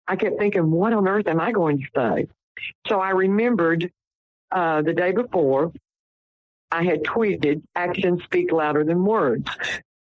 [0.08, 2.28] I kept thinking, what on earth am I going to say?
[2.88, 3.92] So I remembered
[4.52, 5.72] uh, the day before,
[6.72, 9.50] I had tweeted, actions speak louder than words.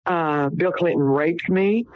[0.06, 1.86] Uh, Bill Clinton raped me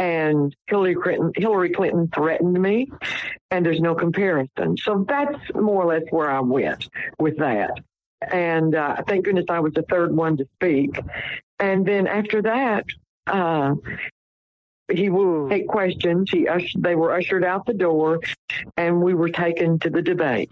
[0.00, 2.90] and Hillary Clinton, Hillary Clinton threatened me,
[3.50, 4.78] and there's no comparison.
[4.78, 6.88] So that's more or less where I went
[7.18, 7.72] with that.
[8.32, 10.98] And uh, thank goodness I was the third one to speak.
[11.58, 12.86] And then after that,
[13.26, 13.74] uh,
[14.90, 16.30] he would take questions.
[16.30, 16.48] He
[16.78, 18.20] they were ushered out the door,
[18.78, 20.50] and we were taken to the debate.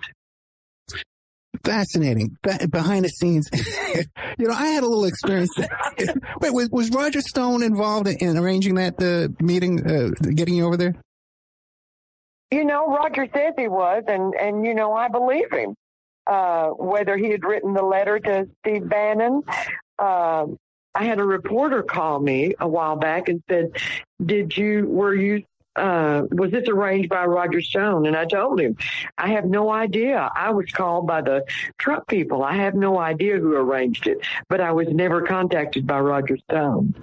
[1.64, 2.36] Fascinating.
[2.70, 3.48] Behind the scenes,
[4.38, 5.50] you know, I had a little experience.
[6.40, 10.76] Wait, was, was, Roger Stone involved in arranging that uh, meeting, uh, getting you over
[10.76, 10.94] there?
[12.50, 15.74] You know, Roger says he was, and and you know, I believe him.
[16.26, 19.42] Uh, whether he had written the letter to Steve Bannon,
[19.98, 20.46] uh,
[20.94, 23.72] I had a reporter call me a while back and said,
[24.24, 25.44] "Did you were you
[25.78, 28.06] uh, was this arranged by Roger Stone?
[28.06, 28.76] And I told him,
[29.16, 30.30] I have no idea.
[30.34, 31.44] I was called by the
[31.78, 32.42] Trump people.
[32.42, 34.18] I have no idea who arranged it,
[34.48, 36.94] but I was never contacted by Roger Stone.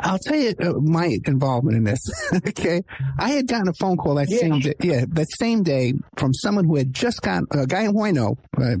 [0.00, 1.98] I'll tell you uh, my involvement in this.
[2.48, 2.82] okay,
[3.18, 4.38] I had gotten a phone call that Yeah.
[4.38, 8.04] same day, yeah, that same day from someone who had just gotten a guy who
[8.04, 8.76] I know, uh,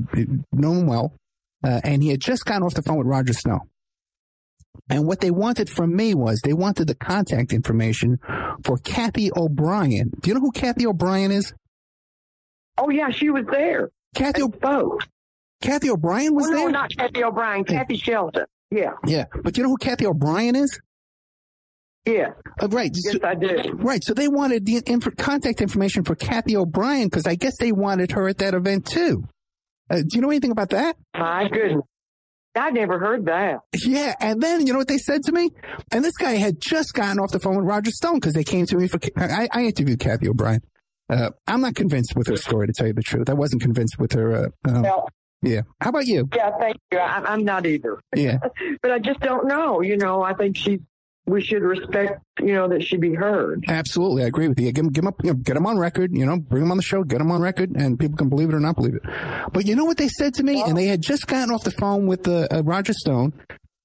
[0.52, 1.14] know him well,
[1.64, 3.62] uh, and he had just gotten off the phone with Roger Stone.
[4.90, 8.18] And what they wanted from me was they wanted the contact information
[8.64, 10.10] for Kathy O'Brien.
[10.20, 11.52] Do you know who Kathy O'Brien is?
[12.78, 13.90] Oh yeah, she was there.
[14.14, 15.02] Kathy spoke.
[15.60, 16.70] Kathy O'Brien was no, there.
[16.70, 17.64] not Kathy O'Brien.
[17.64, 18.44] Kathy Shelton.
[18.70, 20.78] Yeah, yeah, but do you know who Kathy O'Brien is?
[22.06, 22.28] yeah.
[22.60, 22.90] Uh, right.
[22.94, 23.72] Yes, So- I do.
[23.74, 24.02] Right.
[24.02, 28.12] So they wanted the inf- contact information for Kathy O'Brien because I guess they wanted
[28.12, 29.24] her at that event too.
[29.90, 30.96] Uh, do you know anything about that?
[31.14, 31.82] My goodness.
[32.64, 33.60] I never heard that.
[33.84, 34.14] Yeah.
[34.20, 35.50] And then you know what they said to me?
[35.92, 38.66] And this guy had just gotten off the phone with Roger Stone because they came
[38.66, 38.98] to me for.
[39.16, 40.60] I, I interviewed Kathy O'Brien.
[41.10, 43.30] Uh, I'm not convinced with her story to tell you the truth.
[43.30, 44.34] I wasn't convinced with her.
[44.66, 45.08] Uh, um, Well,
[45.42, 45.62] yeah.
[45.80, 46.28] How about you?
[46.34, 46.98] yeah, thank you.
[46.98, 47.98] I, I'm not either.
[48.14, 48.38] Yeah.
[48.82, 49.80] but I just don't know.
[49.80, 50.80] You know, I think she,
[51.28, 53.64] we should respect, you know, that she be heard.
[53.68, 54.72] Absolutely, I agree with you.
[54.72, 56.16] Give give him, up, you know, get him on record.
[56.16, 58.48] You know, bring him on the show, get him on record, and people can believe
[58.48, 59.02] it or not believe it.
[59.52, 61.70] But you know what they said to me, and they had just gotten off the
[61.70, 63.32] phone with uh, uh, Roger Stone.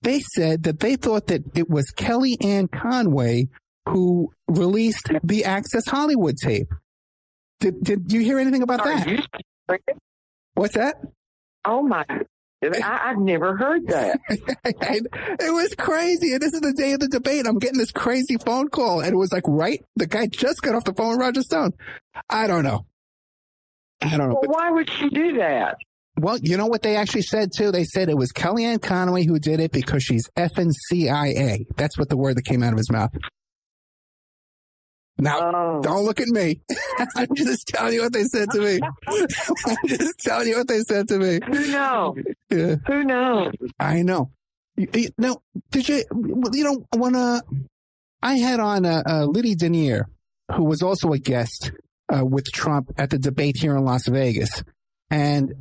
[0.02, 3.48] They said that they thought that it was Kellyanne Conway
[3.88, 6.68] who released the Access Hollywood tape.
[7.60, 9.80] Did Did you hear anything about Are that?
[10.56, 10.96] What's that?
[11.66, 12.06] Oh my!
[12.84, 14.20] I, I've never heard that.
[14.30, 16.34] it was crazy.
[16.34, 17.46] And this is the day of the debate.
[17.48, 19.02] I'm getting this crazy phone call.
[19.02, 19.84] And it was like, right?
[19.96, 21.74] The guy just got off the phone with Roger Stone.
[22.30, 22.86] I don't know.
[24.02, 24.40] I don't know.
[24.42, 25.78] well, why would she do that?
[26.18, 27.72] well, you know what they actually said too?
[27.72, 31.66] They said it was Kellyanne Conway who did it because she's effing CIA.
[31.76, 33.12] That's what the word that came out of his mouth.
[35.20, 35.82] Now, Oh.
[35.82, 36.60] don't look at me.
[37.16, 38.80] I'm just telling you what they said to me.
[39.08, 41.40] I'm just telling you what they said to me.
[41.46, 42.16] Who knows?
[42.50, 42.76] Yeah.
[42.88, 43.54] Who knows?
[43.80, 44.32] I know.
[45.18, 45.38] Now,
[45.72, 46.04] did you,
[46.52, 47.42] you know, when, uh,
[48.24, 50.08] I had on, uh, uh, Liddy Denier,
[50.56, 51.72] who was also a guest,
[52.14, 54.64] uh, with Trump at the debate here in Las Vegas.
[55.12, 55.54] And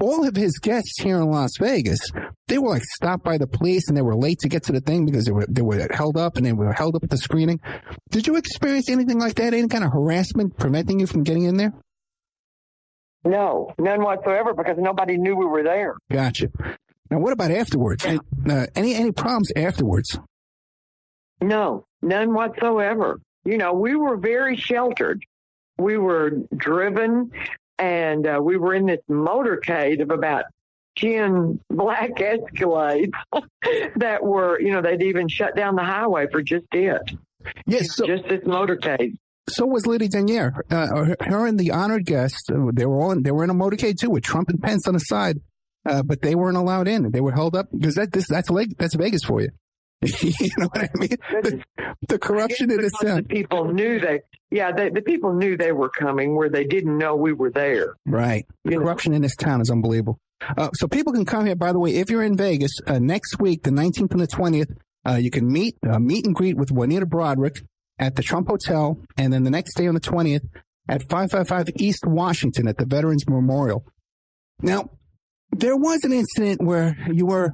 [0.00, 1.98] all of his guests here in Las Vegas,
[2.48, 4.80] they were like stopped by the police and they were late to get to the
[4.80, 7.16] thing because they were, they were held up and they were held up at the
[7.16, 7.60] screening.
[8.10, 9.54] Did you experience anything like that?
[9.54, 11.72] Any kind of harassment preventing you from getting in there?
[13.24, 15.94] No, none whatsoever, because nobody knew we were there.
[16.10, 16.48] Gotcha.
[17.10, 18.04] Now, what about afterwards?
[18.04, 18.20] And,
[18.50, 20.18] Uh, any any problems afterwards?
[21.40, 23.20] No, none whatsoever.
[23.44, 25.22] You know, we were very sheltered.
[25.78, 27.30] We were driven
[27.78, 30.44] and uh, we were in this motorcade of about
[30.98, 33.12] 10 black Escalades
[33.96, 37.12] that were, you know, they'd even shut down the highway for just it.
[37.66, 37.96] Yes.
[37.96, 39.16] So, Just this motorcade.
[39.48, 40.52] so was Liddy Denier.
[40.70, 43.22] Uh, her- and the honored guest, uh, they were on.
[43.24, 45.40] They were in a motorcade too, with Trump and Pence on the side,
[45.84, 47.10] uh, but they weren't allowed in.
[47.10, 49.48] They were held up because that this that's Leg- that's Vegas for you.
[50.22, 51.16] you know what I mean?
[51.30, 51.64] The,
[52.08, 55.88] the corruption in this the people knew they, yeah, they, the people knew they were
[55.88, 57.94] coming where they didn't know we were there.
[58.04, 58.44] Right.
[58.64, 60.18] The corruption in this town is unbelievable.
[60.56, 61.54] Uh, so people can come here.
[61.54, 64.76] By the way, if you're in Vegas uh, next week, the 19th and the 20th,
[65.06, 67.64] uh, you can meet uh, meet and greet with Juanita Broaddrick
[67.98, 70.42] at the Trump Hotel, and then the next day on the 20th
[70.88, 73.84] at 555 East Washington at the Veterans Memorial.
[74.60, 74.90] Now,
[75.50, 77.52] there was an incident where you were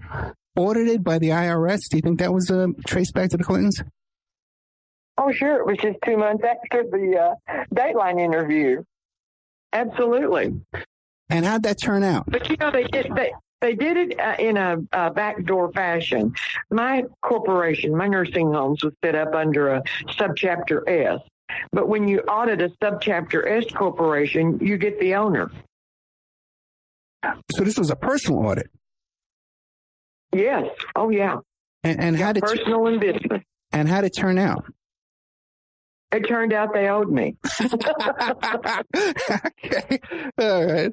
[0.57, 1.89] audited by the IRS.
[1.91, 3.83] Do you think that was uh, traced back to the Clintons?
[5.17, 5.59] Oh, sure.
[5.59, 8.83] It was just two months after the uh, Dateline interview.
[9.73, 10.61] Absolutely.
[11.29, 12.25] And how'd that turn out?
[12.29, 16.35] But you know, they did they they did it uh, in a, a backdoor fashion.
[16.71, 21.21] My corporation, my nursing homes, was set up under a subchapter S.
[21.73, 25.51] But when you audit a subchapter S corporation, you get the owner.
[27.51, 28.71] So this was a personal audit.
[30.33, 30.64] Yes.
[30.97, 31.37] Oh, yeah.
[31.85, 33.43] And, and how did Personal and business.
[33.72, 34.64] and how did it turn out?
[36.11, 37.37] It turned out they owed me.
[37.61, 37.79] okay.
[40.39, 40.93] All right.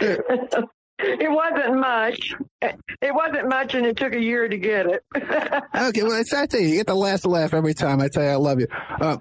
[0.00, 2.34] it wasn't much.
[2.60, 5.04] It wasn't much, and it took a year to get it.
[5.74, 8.00] Okay, well, it's I tell you, you get the last laugh every time.
[8.00, 8.66] I tell you, I love you.
[9.00, 9.16] Uh,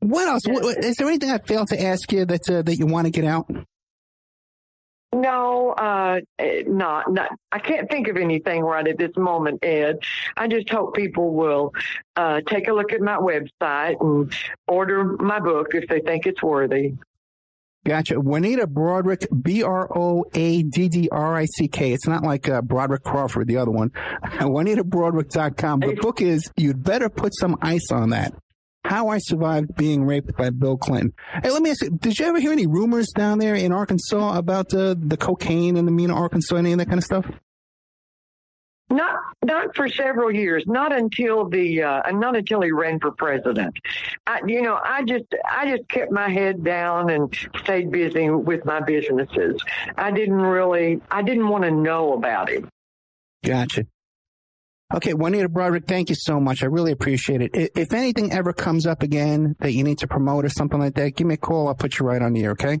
[0.00, 0.42] what else?
[0.46, 3.06] What, what- is there anything I failed to ask you that uh, that you want
[3.06, 3.48] to get out?
[5.20, 6.20] No, uh,
[6.66, 7.30] not, not.
[7.52, 9.98] I can't think of anything right at this moment, Ed.
[10.36, 11.74] I just hope people will
[12.16, 14.32] uh, take a look at my website and
[14.66, 16.94] order my book if they think it's worthy.
[17.84, 18.18] Gotcha.
[18.20, 21.92] Juanita Broaddrick, B R O A D D R I C K.
[21.92, 23.90] It's not like uh, Broderick Crawford, the other one.
[24.24, 25.80] JuanitaBroaddrick.com.
[25.80, 28.34] The book is You'd Better Put Some Ice on That.
[28.84, 31.12] How I Survived Being Raped by Bill Clinton.
[31.42, 34.36] Hey, let me ask you, did you ever hear any rumors down there in Arkansas
[34.36, 37.26] about uh, the cocaine in the Mena, Arkansas, any of that kind of stuff?
[38.90, 39.14] Not
[39.44, 40.64] not for several years.
[40.66, 43.76] Not until the uh, not until he ran for president.
[44.26, 48.64] I, you know, I just I just kept my head down and stayed busy with
[48.64, 49.62] my businesses.
[49.96, 52.64] I didn't really I didn't want to know about it.
[53.44, 53.86] Gotcha.
[54.92, 56.64] Okay, Juanita Broaddrick, thank you so much.
[56.64, 57.50] I really appreciate it.
[57.54, 61.14] If anything ever comes up again that you need to promote or something like that,
[61.14, 61.68] give me a call.
[61.68, 62.80] I'll put you right on the air, okay?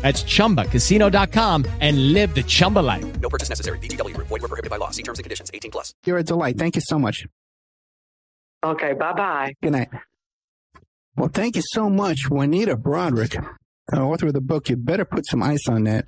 [0.01, 3.05] That's chumbacasino.com and live the Chumba life.
[3.21, 3.77] No purchase necessary.
[3.77, 4.27] VGW Group.
[4.29, 4.89] Void were prohibited by law.
[4.89, 5.51] See terms and conditions.
[5.53, 5.93] 18 plus.
[6.07, 6.57] you're a delight.
[6.57, 7.27] Thank you so much.
[8.63, 9.53] Okay, bye bye.
[9.61, 9.89] Good night.
[11.17, 13.35] Well, thank you so much, Juanita Broaddrick,
[13.93, 16.05] uh, author of the book, You Better Put Some Ice on That,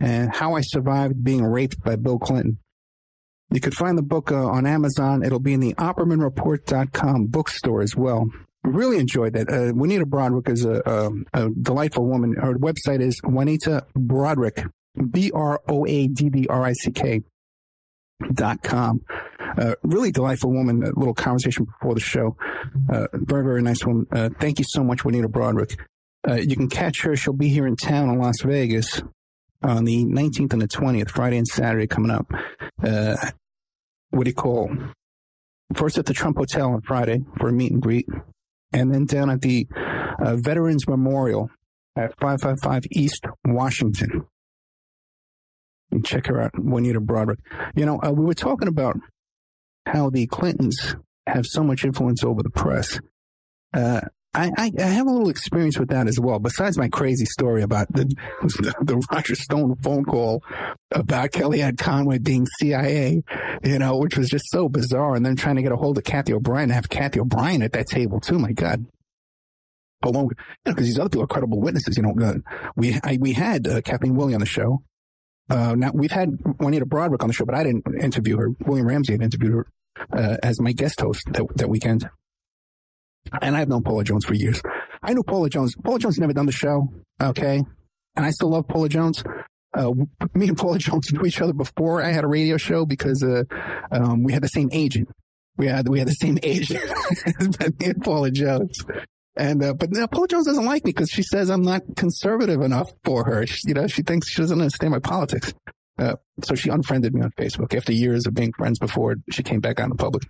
[0.00, 2.58] and How I Survived Being Raped by Bill Clinton.
[3.52, 5.22] You could find the book uh, on Amazon.
[5.22, 8.30] It'll be in the OppermanReport.com bookstore as well.
[8.62, 9.48] Really enjoyed that.
[9.48, 12.34] Uh, Juanita Broaddrick is a, a, a delightful woman.
[12.34, 14.70] Her website is Juanita Broaddrick,
[15.10, 17.22] B R O A D D R I C K
[18.34, 19.02] dot com.
[19.56, 20.82] Uh, really delightful woman.
[20.82, 22.36] A little conversation before the show.
[22.92, 24.06] Uh, very, very nice woman.
[24.12, 25.78] Uh, thank you so much, Juanita Broaddrick.
[26.28, 27.16] Uh, you can catch her.
[27.16, 29.02] She'll be here in town in Las Vegas
[29.62, 32.30] on the 19th and the 20th, Friday and Saturday coming up.
[32.82, 33.16] Uh,
[34.10, 34.70] what do you call?
[35.74, 38.06] First at the Trump Hotel on Friday for a meet and greet,
[38.72, 39.66] and then down at the
[40.24, 41.50] uh, Veterans Memorial
[41.96, 44.26] at 555 East Washington.
[45.90, 47.38] And check her out, Juanita Broaddrick.
[47.74, 48.96] You know, uh, we were talking about
[49.86, 50.94] how the Clintons
[51.26, 53.00] have so much influence over the press.
[53.74, 54.02] Uh,
[54.32, 56.38] I, I, I have a little experience with that as well.
[56.38, 58.04] Besides my crazy story about the
[58.42, 60.44] the Roger Stone phone call
[60.92, 63.22] about Kellyanne Conway being CIA,
[63.64, 66.04] you know, which was just so bizarre, and then trying to get a hold of
[66.04, 68.38] Kathy O'Brien and have Kathy O'Brien at that table too.
[68.38, 68.86] My God.
[70.02, 71.96] Along, you know, because these other people are credible witnesses.
[71.96, 72.34] You know, uh,
[72.76, 74.82] we I, we had uh, Kathleen Willey on the show.
[75.50, 78.50] Uh, now we've had Juanita Broaddrick on the show, but I didn't interview her.
[78.64, 79.66] William Ramsey had interviewed her
[80.12, 82.08] uh, as my guest host that, that weekend.
[83.40, 84.60] And I've known Paula Jones for years.
[85.02, 85.74] I knew Paula Jones.
[85.82, 86.88] Paula Jones never done the show,
[87.20, 87.62] okay?
[88.16, 89.22] And I still love Paula Jones.
[89.72, 89.92] Uh,
[90.34, 93.44] me and Paula Jones knew each other before I had a radio show because uh,
[93.92, 95.08] um, we had the same agent.
[95.56, 96.82] We had we had the same agent
[97.80, 98.78] me Paula Jones.
[99.36, 102.62] And uh, but now Paula Jones doesn't like me because she says I'm not conservative
[102.62, 103.46] enough for her.
[103.46, 105.54] She, you know, she thinks she doesn't understand my politics.
[105.98, 109.60] Uh, so she unfriended me on Facebook after years of being friends before she came
[109.60, 110.24] back out in public.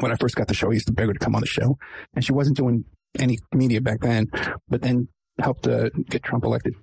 [0.00, 1.46] When I first got the show, I used to beg her to come on the
[1.46, 1.78] show,
[2.14, 2.84] and she wasn't doing
[3.18, 4.26] any media back then.
[4.68, 6.74] But then helped uh, get Trump elected.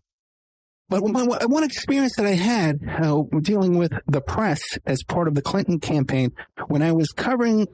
[0.90, 5.42] But one, experience that I had uh, dealing with the press as part of the
[5.42, 6.32] Clinton campaign
[6.68, 7.68] when I was covering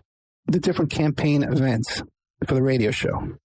[0.46, 2.02] the different campaign events
[2.48, 3.38] for the radio show.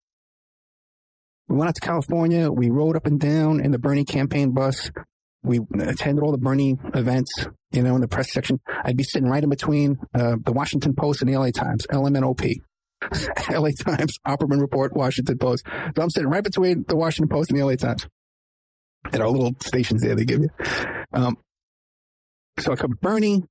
[1.49, 2.51] We went out to California.
[2.51, 4.91] We rode up and down in the Bernie campaign bus.
[5.43, 8.61] We attended all the Bernie events, you know, in the press section.
[8.85, 12.61] I'd be sitting right in between uh, the Washington Post and the LA Times, LMNOP.
[13.51, 15.67] LA Times, Opperman Report, Washington Post.
[15.97, 18.07] So I'm sitting right between the Washington Post and the LA Times.
[19.13, 20.49] At our little stations there they give you.
[21.13, 21.37] Um,
[22.59, 23.45] so I covered Bernie.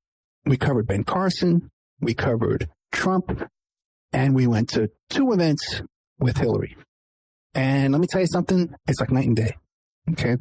[0.46, 1.70] We covered Ben Carson.
[2.00, 3.48] We covered Trump.
[4.12, 5.82] And we went to two events
[6.20, 6.76] with Hillary.
[7.54, 9.56] And let me tell you something, it's like night and day.
[10.12, 10.38] Okay.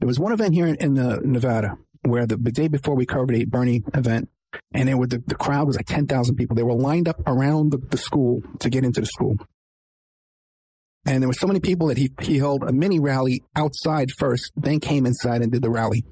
[0.00, 3.06] There was one event here in, in the Nevada where the, the day before we
[3.06, 4.28] covered a Bernie event,
[4.72, 6.54] and there were the, the crowd was like 10,000 people.
[6.54, 9.36] They were lined up around the, the school to get into the school.
[11.06, 14.52] And there were so many people that he, he held a mini rally outside first,
[14.56, 16.04] then came inside and did the rally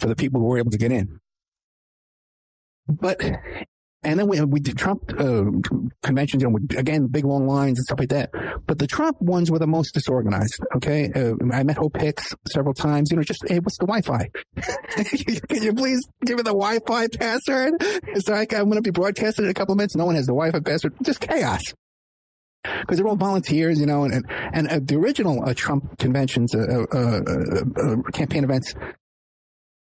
[0.00, 1.18] for the people who were able to get in.
[2.88, 3.20] But,
[4.04, 5.44] and then we, we did Trump uh,
[6.02, 8.30] conventions, you know, again, big long lines and stuff like that.
[8.66, 10.60] But the Trump ones were the most disorganized.
[10.76, 11.10] Okay.
[11.14, 14.30] Uh, I met Hope Hicks several times, you know, just, hey, what's the Wi Fi?
[15.48, 17.74] Can you please give me the Wi Fi password?
[17.80, 19.96] It's like I'm going to be broadcasted in a couple of minutes.
[19.96, 20.94] No one has the Wi Fi password.
[21.02, 21.62] Just chaos
[22.80, 26.54] because they're all volunteers, you know, and and, and uh, the original uh, Trump conventions,
[26.54, 28.74] uh, uh, uh, campaign events,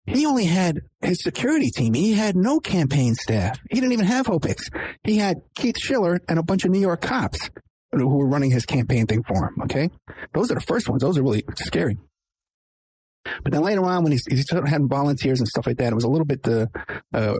[0.09, 1.93] he only had his security team.
[1.93, 3.59] He had no campaign staff.
[3.69, 4.69] He didn't even have Hope Hicks.
[5.03, 7.49] He had Keith Schiller and a bunch of New York cops
[7.91, 9.61] who were running his campaign thing for him.
[9.63, 9.89] Okay,
[10.33, 11.01] those are the first ones.
[11.01, 11.97] Those are really scary.
[13.43, 15.95] But then later on, when he, he started having volunteers and stuff like that, it
[15.95, 16.69] was a little bit the,
[17.13, 17.35] uh,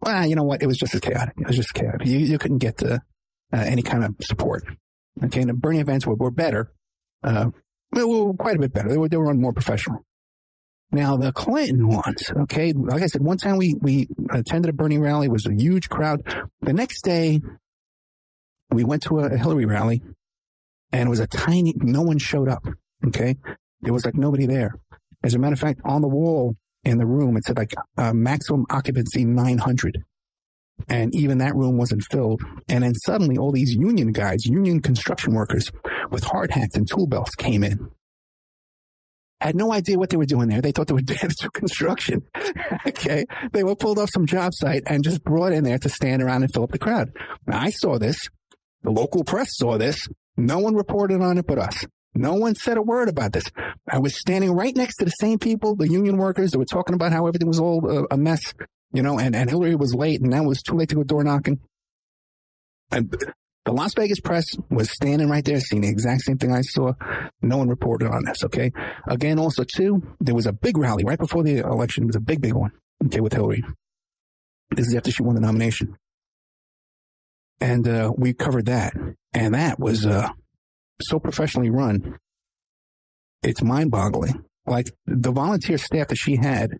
[0.00, 0.62] well, you know what?
[0.62, 1.34] It was just as chaotic.
[1.38, 2.06] It was just chaotic.
[2.06, 2.98] You, you couldn't get uh,
[3.52, 4.64] any kind of support.
[5.24, 6.72] Okay, and the Bernie events were, were better,
[7.22, 7.50] uh,
[7.92, 8.88] well, quite a bit better.
[8.88, 10.04] They were, they were more professional.
[10.94, 14.98] Now the Clinton ones, okay, like I said, one time we, we attended a Bernie
[14.98, 16.22] rally, it was a huge crowd.
[16.60, 17.40] The next day,
[18.70, 20.02] we went to a Hillary rally
[20.92, 22.64] and it was a tiny, no one showed up.
[23.08, 23.34] Okay.
[23.80, 24.76] There was like nobody there.
[25.24, 28.12] As a matter of fact, on the wall in the room, it said like uh,
[28.12, 30.04] maximum occupancy 900
[30.88, 32.40] and even that room wasn't filled.
[32.68, 35.72] And then suddenly all these union guys, union construction workers
[36.10, 37.90] with hard hats and tool belts came in.
[39.40, 40.62] Had no idea what they were doing there.
[40.62, 42.22] They thought they were doing construction.
[42.86, 43.26] okay.
[43.52, 46.42] They were pulled off some job site and just brought in there to stand around
[46.42, 47.12] and fill up the crowd.
[47.46, 48.28] Now, I saw this.
[48.82, 50.08] The local press saw this.
[50.36, 51.84] No one reported on it but us.
[52.14, 53.44] No one said a word about this.
[53.90, 56.94] I was standing right next to the same people, the union workers that were talking
[56.94, 58.54] about how everything was all uh, a mess
[58.94, 61.24] you know, and, and Hillary was late and that was too late to go door
[61.24, 61.58] knocking.
[62.90, 63.12] And
[63.64, 66.92] the Las Vegas press was standing right there seeing the exact same thing I saw.
[67.40, 68.44] No one reported on this.
[68.44, 68.72] Okay.
[69.08, 72.04] Again, also too, there was a big rally right before the election.
[72.04, 72.72] It was a big, big one.
[73.06, 73.20] Okay.
[73.20, 73.64] With Hillary.
[74.70, 75.96] This is after she won the nomination.
[77.60, 78.92] And, uh, we covered that
[79.32, 80.28] and that was, uh,
[81.00, 82.18] so professionally run.
[83.42, 84.44] It's mind boggling.
[84.66, 86.78] Like the volunteer staff that she had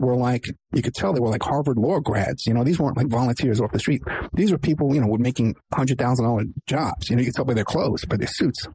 [0.00, 2.46] were like, you could tell they were like Harvard law grads.
[2.46, 4.02] You know, these weren't like volunteers off the street.
[4.32, 7.10] These were people, you know, were making hundred thousand dollar jobs.
[7.10, 8.66] You know, you could tell by their clothes, by their suits.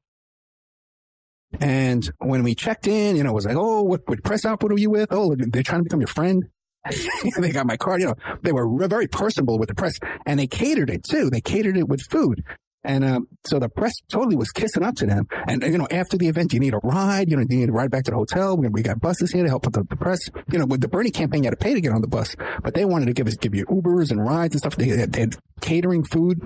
[1.59, 4.71] And when we checked in, you know, it was like, oh, what, what press outfit
[4.71, 5.09] are you with?
[5.11, 6.45] Oh, they're trying to become your friend.
[7.39, 8.01] they got my card.
[8.01, 11.29] You know, they were very personable with the press and they catered it too.
[11.29, 12.43] They catered it with food.
[12.85, 15.27] And um, so the press totally was kissing up to them.
[15.47, 17.29] And, you know, after the event, you need a ride.
[17.29, 18.55] You know, you need to ride back to the hotel.
[18.55, 20.19] We, we got buses here to help with the, the, press.
[20.51, 22.35] You know, with the Bernie campaign, you had to pay to get on the bus,
[22.61, 24.75] but they wanted to give us give you Ubers and rides and stuff.
[24.75, 26.39] They had, they had catering food.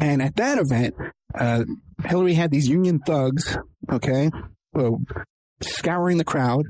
[0.00, 0.94] And at that event,
[1.34, 1.64] uh,
[2.04, 3.58] Hillary had these union thugs,
[3.90, 4.30] okay,
[5.60, 6.66] scouring the crowd,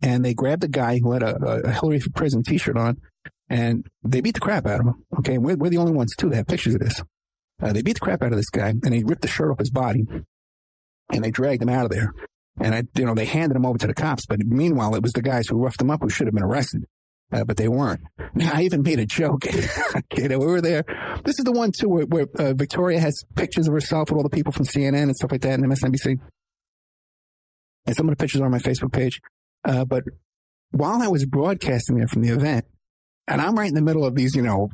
[0.00, 3.00] and they grabbed a guy who had a, a Hillary for Prison T-shirt on,
[3.48, 5.04] and they beat the crap out of him.
[5.18, 7.00] Okay, we're, we're the only ones too that have pictures of this.
[7.62, 9.58] Uh, they beat the crap out of this guy and they ripped the shirt off
[9.58, 10.06] his body
[11.12, 12.12] and they dragged him out of there.
[12.60, 14.26] And I, you know, they handed him over to the cops.
[14.26, 16.84] But meanwhile, it was the guys who roughed him up who should have been arrested.
[17.32, 18.02] Uh, but they weren't.
[18.34, 19.46] Now, I even made a joke.
[19.96, 20.84] okay, we were there.
[21.24, 24.22] This is the one too where, where uh, Victoria has pictures of herself with all
[24.22, 26.18] the people from CNN and stuff like that and MSNBC.
[27.86, 29.20] And some of the pictures are on my Facebook page.
[29.64, 30.04] Uh, but
[30.72, 32.66] while I was broadcasting there from the event,
[33.26, 34.70] and I'm right in the middle of these, you know,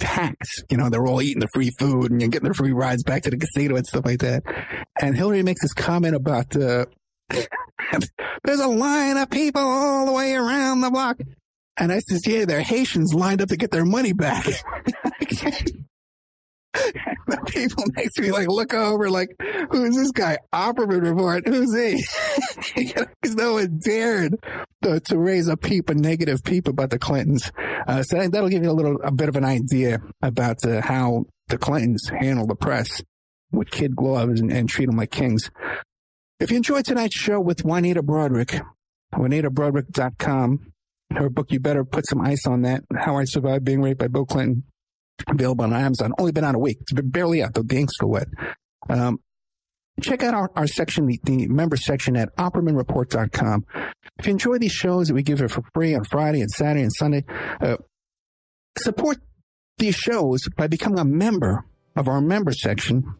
[0.00, 0.48] packs.
[0.70, 3.30] You know, they're all eating the free food and getting their free rides back to
[3.30, 4.42] the casino and stuff like that.
[5.00, 6.86] And Hillary makes this comment about, uh,
[8.44, 11.18] there's a line of people all the way around the block.
[11.76, 14.46] And I says, yeah, they're Haitians lined up to get their money back.
[16.72, 19.34] the people next to me like look over like,
[19.70, 20.38] who's this guy?
[20.52, 21.46] Opperman report.
[21.46, 22.04] Who's he?
[23.20, 24.36] Because no one dared
[24.82, 27.50] to, to, raise a peep, a negative peep about the Clintons.
[27.86, 31.24] Uh, so that'll give you a little, a bit of an idea about uh, how
[31.48, 33.02] the Clintons handle the press
[33.52, 35.50] with kid gloves and, and treat them like kings.
[36.38, 38.64] If you enjoyed tonight's show with Juanita Broaddrick,
[39.14, 40.72] JuanitaBroaddrick.com,
[41.12, 44.08] her book, You Better Put Some Ice on That, How I Survived Being Raped by
[44.08, 44.64] Bill Clinton
[45.28, 46.12] available on Amazon.
[46.18, 46.78] Only been out a week.
[46.92, 47.54] Barely out.
[47.54, 48.28] Though the ink's still wet.
[48.88, 49.20] Um,
[50.00, 53.66] check out our, our section, the, the member section at OppermanReport.com.
[54.18, 56.82] If you enjoy these shows that we give it for free on Friday and Saturday
[56.82, 57.24] and Sunday,
[57.60, 57.76] uh,
[58.78, 59.18] support
[59.78, 61.64] these shows by becoming a member
[61.96, 63.14] of our member section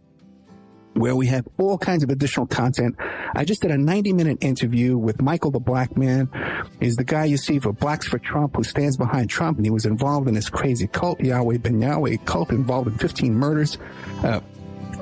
[1.00, 2.96] where we have all kinds of additional content.
[3.34, 6.28] I just did a 90 minute interview with Michael the Black Man.
[6.80, 9.70] He's the guy you see for Blacks for Trump who stands behind Trump and he
[9.70, 13.78] was involved in this crazy cult, Yahweh Ben Yahweh cult involved in 15 murders.
[14.22, 14.40] Uh,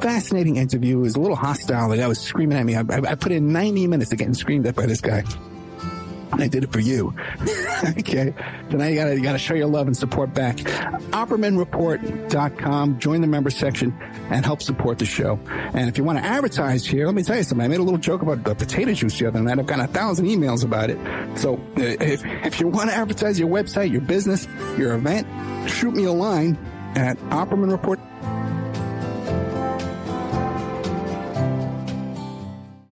[0.00, 0.98] fascinating interview.
[0.98, 1.88] It was a little hostile.
[1.88, 2.76] The guy was screaming at me.
[2.76, 5.24] I, I, I put in 90 minutes of getting screamed at by this guy.
[6.32, 7.14] I did it for you.
[7.98, 8.34] okay.
[8.70, 10.56] So now you gotta, you gotta show your love and support back.
[10.56, 12.98] OppermanReport.com.
[12.98, 13.96] Join the member section
[14.30, 15.38] and help support the show.
[15.48, 17.64] And if you want to advertise here, let me tell you something.
[17.64, 19.58] I made a little joke about the potato juice the other night.
[19.58, 20.98] I've gotten a thousand emails about it.
[21.38, 25.26] So uh, if, if you want to advertise your website, your business, your event,
[25.70, 26.58] shoot me a line
[26.94, 28.00] at Opperman Report